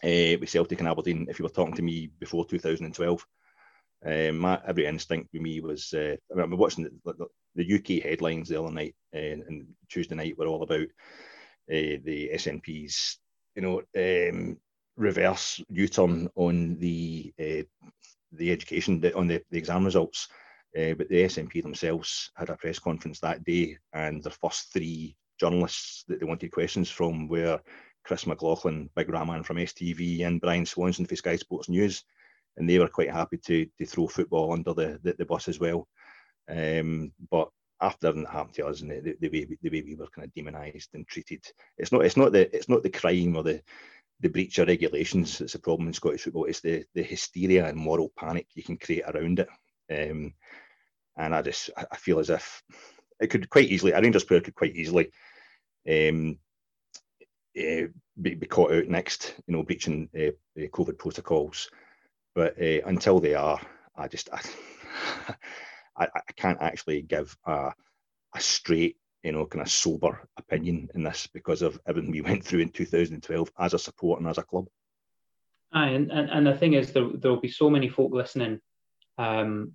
[0.03, 3.25] uh, with Celtic and Aberdeen if you were talking to me before 2012.
[4.05, 8.03] Um, my every instinct with me was uh, I remember watching the, the, the, UK
[8.03, 13.19] headlines the other night uh, and Tuesday night were all about uh, the SNP's
[13.55, 14.57] you know um,
[14.97, 17.63] reverse U-turn on the uh,
[18.33, 20.27] the education on the, the exam results.
[20.75, 25.15] Uh, but the SNP themselves had a press conference that day, and their first three
[25.39, 27.61] journalists that they wanted questions from were
[28.03, 32.03] Chris McLaughlin, Big Rahman from STV, and Brian Swanson for Sky Sports News
[32.57, 35.59] and they were quite happy to to throw football under the the, the bus as
[35.59, 35.87] well.
[36.49, 37.49] Um, but
[37.81, 40.33] after that happened to us and the, the, way the way we were kind of
[40.33, 41.43] demonised and treated,
[41.77, 43.61] it's not it's not the it's not the crime or the
[44.19, 46.45] the breach of regulations that's a problem in Scottish football.
[46.45, 49.49] It's the the hysteria and moral panic you can create around it.
[49.91, 50.33] Um,
[51.17, 52.63] and I just I feel as if
[53.19, 55.11] it could quite easily a Rangers player could quite easily
[55.89, 56.37] um,
[57.57, 57.87] uh,
[58.21, 61.69] be, be, caught out next, you know, breaching uh, COVID protocols.
[62.35, 63.59] But uh, until they are,
[63.95, 64.41] I just I,
[65.97, 67.71] I, I can't actually give a,
[68.35, 72.43] a straight, you know, kind of sober opinion in this because of everything we went
[72.43, 74.67] through in 2012 as a support and as a club.
[75.73, 78.59] Aye, and, and, and the thing is, there there will be so many folk listening
[79.17, 79.73] um,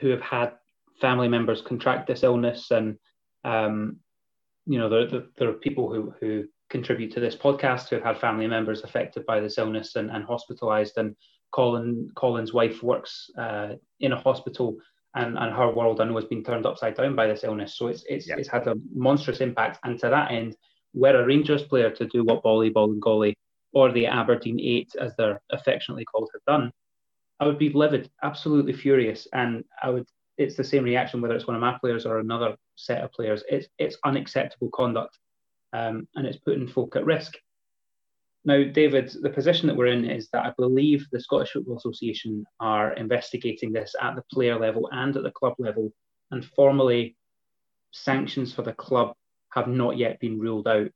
[0.00, 0.52] who have had
[1.00, 2.96] family members contract this illness, and
[3.44, 3.96] um,
[4.66, 8.04] you know, there, there, there, are people who who contribute to this podcast who have
[8.04, 11.16] had family members affected by this illness and, and hospitalized, and
[11.52, 14.76] Colin Colin's wife works uh, in a hospital,
[15.14, 17.76] and, and her world I know has been turned upside down by this illness.
[17.76, 18.36] So it's it's, yeah.
[18.38, 19.78] it's had a monstrous impact.
[19.84, 20.56] And to that end,
[20.94, 23.34] were a Rangers player to do what Boli Bolingoli
[23.72, 26.72] or the Aberdeen Eight, as they're affectionately called, have done,
[27.40, 30.06] I would be livid, absolutely furious, and I would.
[30.38, 33.42] It's the same reaction whether it's one of my players or another set of players.
[33.48, 35.18] It's it's unacceptable conduct.
[35.72, 37.34] um, and it's putting folk at risk.
[38.46, 42.44] Now, David, the position that we're in is that I believe the Scottish Football Association
[42.60, 45.92] are investigating this at the player level and at the club level,
[46.30, 47.16] and formally
[47.90, 49.16] sanctions for the club
[49.50, 50.90] have not yet been ruled out.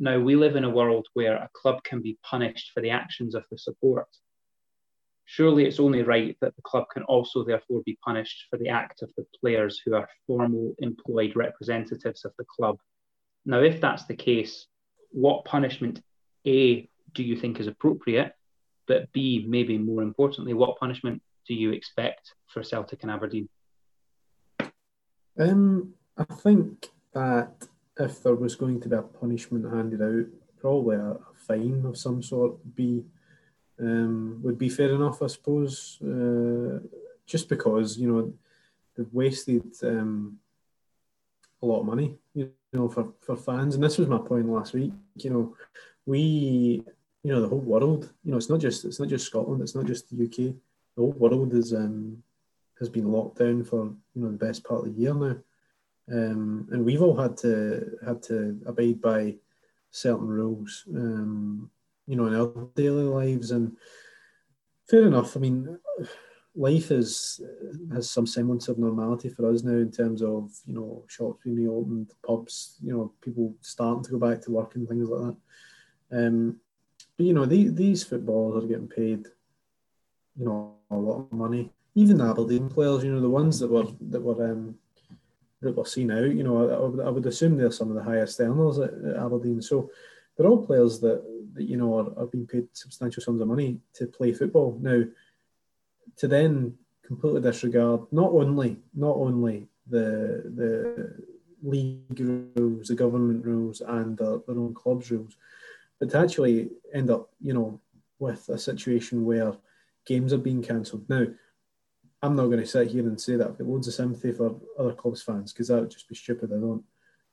[0.00, 3.36] Now, we live in a world where a club can be punished for the actions
[3.36, 4.08] of the support.
[5.24, 9.02] Surely it's only right that the club can also therefore be punished for the act
[9.02, 12.80] of the players who are formal employed representatives of the club.
[13.46, 14.66] Now, if that's the case,
[15.12, 16.02] what punishment
[16.46, 18.34] A do you think is appropriate?
[18.86, 23.48] But B, maybe more importantly, what punishment do you expect for Celtic and Aberdeen?
[25.38, 27.68] Um, I think that
[27.98, 30.26] if there was going to be a punishment handed out,
[30.60, 33.04] probably a, a fine of some sort would be
[33.80, 35.98] um, would be fair enough, I suppose.
[36.02, 36.86] Uh,
[37.26, 38.32] just because you know
[38.96, 40.38] they've wasted um,
[41.62, 44.72] a lot of money, you know, for, for fans, and this was my point last
[44.72, 44.92] week.
[45.16, 45.56] You know,
[46.06, 46.82] we,
[47.22, 48.12] you know, the whole world.
[48.24, 49.62] You know, it's not just it's not just Scotland.
[49.62, 50.54] It's not just the UK.
[50.96, 52.22] The whole world is um,
[52.78, 55.36] has been locked down for you know the best part of the year now.
[56.10, 59.36] Um, and we've all had to had to abide by
[59.90, 61.70] certain rules, um,
[62.06, 63.50] you know, in our daily lives.
[63.52, 63.76] And
[64.88, 65.36] fair enough.
[65.36, 65.78] I mean,
[66.54, 67.40] life is
[67.92, 71.56] has some semblance of normality for us now in terms of you know shops being
[71.56, 75.36] reopened, pubs, you know, people starting to go back to work and things like that.
[76.12, 76.60] Um,
[77.16, 79.26] but you know, the, these footballers are getting paid,
[80.36, 81.70] you know, a lot of money.
[81.94, 84.76] Even Aberdeen players, you know, the ones that were that were um,
[85.60, 86.34] that we're seeing out.
[86.34, 89.62] You know, I, I, would, assume they're some of the highest earners at, at Aberdeen.
[89.62, 89.90] So
[90.36, 91.22] they're all players that,
[91.54, 94.78] that you know are, are being paid substantial sums of money to play football.
[94.80, 95.04] Now,
[96.16, 101.24] to then completely disregard not only not only the the
[101.62, 102.20] league
[102.56, 105.36] rules, the government rules, and their own clubs rules,
[106.02, 107.80] but to actually end up, you know,
[108.18, 109.52] with a situation where
[110.04, 111.08] games are being cancelled.
[111.08, 111.26] Now,
[112.20, 114.56] I'm not going to sit here and say that I've got loads of sympathy for
[114.76, 116.50] other clubs fans because that would just be stupid.
[116.52, 116.82] I don't.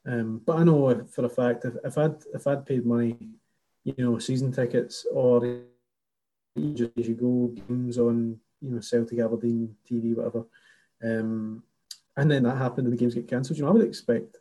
[0.06, 3.16] Um, but I know for a fact if, if I'd if I'd paid money,
[3.82, 5.62] you know, season tickets or
[6.56, 10.44] just you go games on you know Celtic Aberdeen TV whatever,
[11.02, 11.64] um,
[12.16, 13.58] and then that happened and the games get cancelled.
[13.58, 14.36] You know, I would expect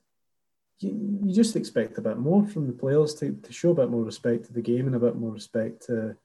[0.80, 3.90] you, you just expect a bit more from the players to, to show a bit
[3.90, 6.16] more respect to the game and a bit more respect to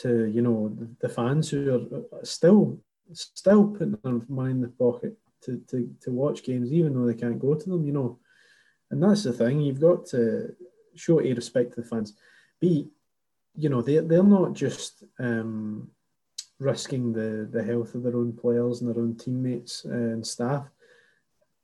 [0.00, 2.78] to you know the, fans who are still
[3.12, 7.18] still putting their money in the pocket to, to, to watch games, even though they
[7.18, 8.18] can't go to them, you know.
[8.90, 10.54] And that's the thing, you've got to
[10.94, 12.14] show A, respect to the fans.
[12.60, 12.88] B,
[13.56, 15.90] you know, they, they're not just um,
[16.58, 20.66] risking the, the health of their own players and their own teammates and staff.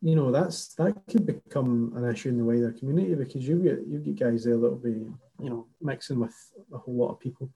[0.03, 3.87] You know, that's that could become an issue in the wider community because you get
[3.87, 5.07] you get guys there that'll be,
[5.43, 6.35] you know, mixing with
[6.73, 7.51] a whole lot of people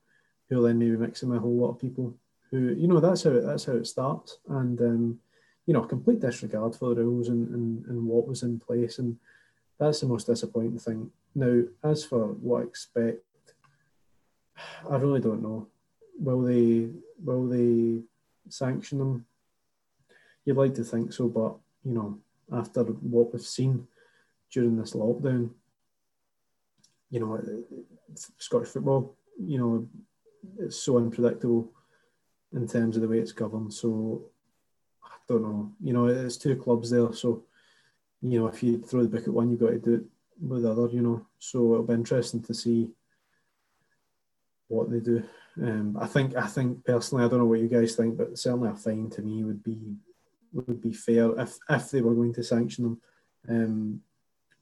[0.48, 2.14] who'll then maybe mixing with a whole lot of people
[2.50, 5.18] who you know that's how it, that's how it starts, and um,
[5.66, 9.16] you know complete disregard for the rules and, and, and what was in place, and
[9.78, 11.10] that's the most disappointing thing.
[11.34, 13.22] Now, as for what I expect,
[14.88, 15.66] I really don't know.
[16.18, 16.90] Will they
[17.24, 18.02] will they
[18.48, 19.26] sanction them?
[20.44, 22.18] You'd like to think so, but you know,
[22.52, 23.86] after what we've seen
[24.50, 25.50] during this lockdown,
[27.10, 27.40] you know,
[28.38, 29.88] Scottish football, you know,
[30.58, 31.70] it's so unpredictable
[32.52, 33.72] in terms of the way it's governed.
[33.72, 34.24] So
[35.04, 35.72] I don't know.
[35.82, 37.44] You know, it's two clubs there, so
[38.22, 40.04] you know if you throw the book at one, you've got to do it
[40.40, 40.88] with the other.
[40.88, 42.90] You know, so it'll be interesting to see
[44.68, 45.22] what they do.
[45.62, 48.70] Um, I think I think personally, I don't know what you guys think, but certainly
[48.70, 49.96] a fine to me would be
[50.54, 53.00] would be fair if if they were going to sanction them.
[53.48, 54.00] Um,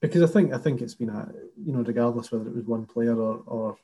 [0.01, 1.33] because I think I think it's been a
[1.65, 3.77] you know regardless whether it was one player or, or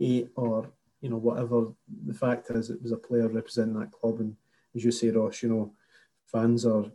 [0.00, 0.68] eight or
[1.02, 1.66] you know, whatever
[2.06, 4.20] the fact is, it was a player representing that club.
[4.20, 4.36] And
[4.74, 5.74] as you say, Ross, you know,
[6.30, 6.86] fans are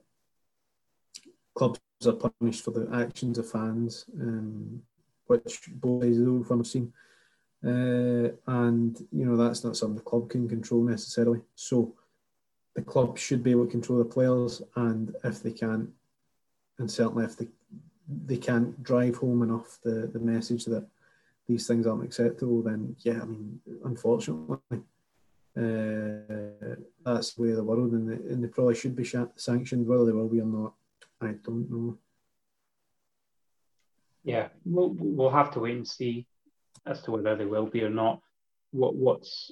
[1.54, 4.82] clubs are punished for the actions of fans, um,
[5.28, 6.94] which both sides of the seen.
[7.66, 11.42] Uh, and you know that's not something the club can control necessarily.
[11.56, 11.96] So
[12.78, 15.90] the club should be able to control the players, and if they can't,
[16.78, 17.48] and certainly if they
[18.26, 20.86] they can't drive home enough the the message that
[21.48, 24.60] these things aren't acceptable, then yeah, I mean, unfortunately,
[25.58, 29.88] uh, that's the way of the world, and they, and they probably should be sanctioned.
[29.88, 30.74] Whether they will be or not,
[31.20, 31.98] I don't know.
[34.24, 36.28] Yeah, we'll we'll have to wait and see
[36.86, 38.22] as to whether they will be or not.
[38.70, 39.52] What what's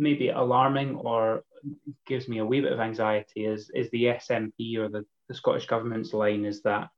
[0.00, 1.44] maybe alarming or
[2.06, 5.66] gives me a wee bit of anxiety is is the SNP or the, the Scottish
[5.66, 6.88] government's line is that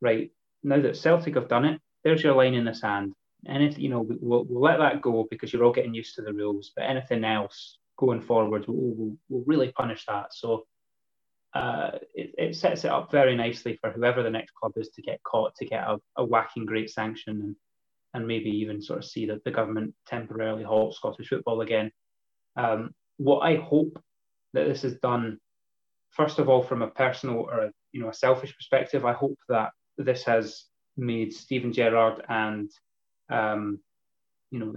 [0.00, 0.30] right
[0.62, 3.14] now that Celtic have done it, there's your line in the sand.
[3.46, 6.32] Anything, you know, we'll, we'll let that go because you're all getting used to the
[6.32, 6.72] rules.
[6.74, 10.34] But anything else going forward, we'll, we'll, we'll really punish that.
[10.34, 10.64] So
[11.54, 15.02] uh, it, it, sets it up very nicely for whoever the next club is to
[15.02, 17.56] get caught to get a, a whacking great sanction and,
[18.14, 21.90] and maybe even sort of see that the government temporarily halt Scottish football again.
[22.58, 24.02] Um, what I hope
[24.52, 25.38] that this is done,
[26.10, 29.38] first of all, from a personal or a, you know a selfish perspective, I hope
[29.48, 30.64] that this has
[30.96, 32.70] made Steven Gerrard and
[33.30, 33.78] um,
[34.50, 34.74] you know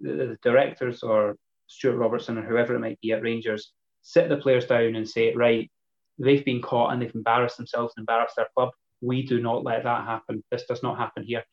[0.00, 3.72] the, the, directors or Stuart Robertson or whoever it might be at Rangers
[4.02, 5.70] sit the players down and say, right,
[6.18, 8.70] they've been caught and they've embarrassed themselves and embarrassed their club.
[9.00, 10.44] We do not let that happen.
[10.50, 11.44] This does not happen here.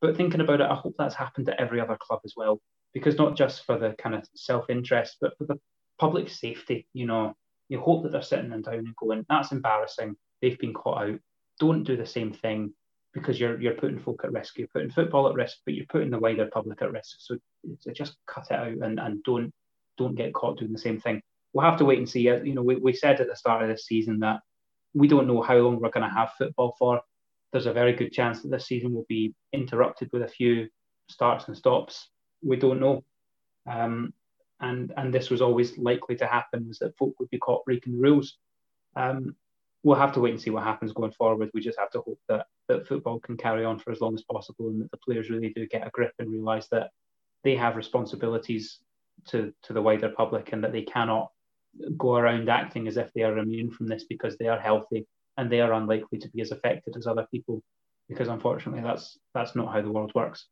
[0.00, 2.60] But thinking about it, I hope that's happened at every other club as well,
[2.94, 5.58] because not just for the kind of self-interest, but for the
[5.98, 6.86] public safety.
[6.92, 7.34] You know,
[7.68, 10.16] you hope that they're sitting them down and going, "That's embarrassing.
[10.40, 11.20] They've been caught out.
[11.60, 12.72] Don't do the same thing."
[13.14, 16.10] Because you're you're putting folk at risk, you're putting football at risk, but you're putting
[16.10, 17.16] the wider public at risk.
[17.20, 17.38] So,
[17.80, 19.52] so just cut it out and, and don't
[19.96, 21.22] don't get caught doing the same thing
[21.52, 22.28] we'll have to wait and see.
[22.28, 24.40] Uh, you know, we, we said at the start of this season that
[24.94, 27.00] we don't know how long we're going to have football for.
[27.52, 30.68] There's a very good chance that this season will be interrupted with a few
[31.08, 32.10] starts and stops.
[32.42, 33.04] We don't know.
[33.66, 34.12] Um,
[34.60, 37.94] and and this was always likely to happen was that folk would be caught breaking
[37.94, 38.36] the rules.
[38.96, 39.36] Um,
[39.82, 41.50] we'll have to wait and see what happens going forward.
[41.54, 44.22] We just have to hope that that football can carry on for as long as
[44.22, 46.90] possible and that the players really do get a grip and realise that
[47.44, 48.78] they have responsibilities
[49.26, 51.30] to to the wider public and that they cannot
[51.96, 55.50] go around acting as if they are immune from this because they are healthy and
[55.50, 57.62] they are unlikely to be as affected as other people
[58.08, 60.46] because unfortunately that's that's not how the world works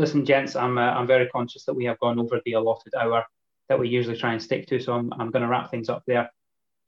[0.00, 3.24] listen gents i'm uh, i'm very conscious that we have gone over the allotted hour
[3.68, 6.02] that we usually try and stick to so i'm, I'm going to wrap things up
[6.06, 6.30] there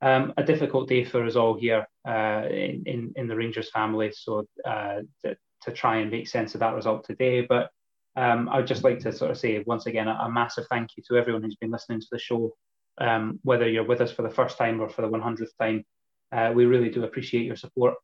[0.01, 4.11] um, a difficult day for us all here uh, in, in, in the rangers family
[4.13, 7.71] so uh, to, to try and make sense of that result today but
[8.17, 10.91] um, I would just like to sort of say once again a, a, massive thank
[10.97, 12.55] you to everyone who's been listening to the show,
[12.99, 15.85] um, whether you're with us for the first time or for the 100th time.
[16.31, 17.95] Uh, we really do appreciate your support.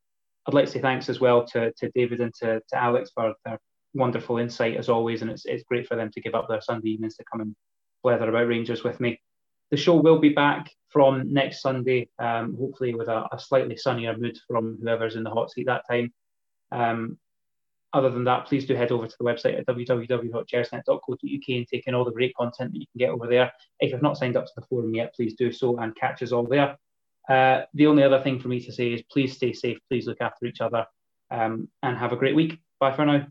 [0.47, 3.33] I'd like to say thanks as well to, to David and to, to Alex for
[3.45, 3.59] their
[3.93, 6.89] wonderful insight as always, and it's, it's great for them to give up their Sunday
[6.89, 7.55] evenings to come and
[8.03, 9.19] blather about Rangers with me.
[9.71, 14.17] The show will be back from next Sunday, um, hopefully with a, a, slightly sunnier
[14.17, 16.11] mood from whoever's in the hot seat that time.
[16.71, 17.17] Um,
[17.93, 21.95] other than that, please do head over to the website at www.gersnet.co.uk and take in
[21.95, 23.51] all the great content that you can get over there.
[23.79, 26.31] If you've not signed up to the forum yet, please do so and catch us
[26.31, 26.77] all there.
[27.27, 30.21] Uh, the only other thing for me to say is please stay safe, please look
[30.21, 30.85] after each other,
[31.31, 32.59] um, and have a great week.
[32.79, 33.27] Bye for now.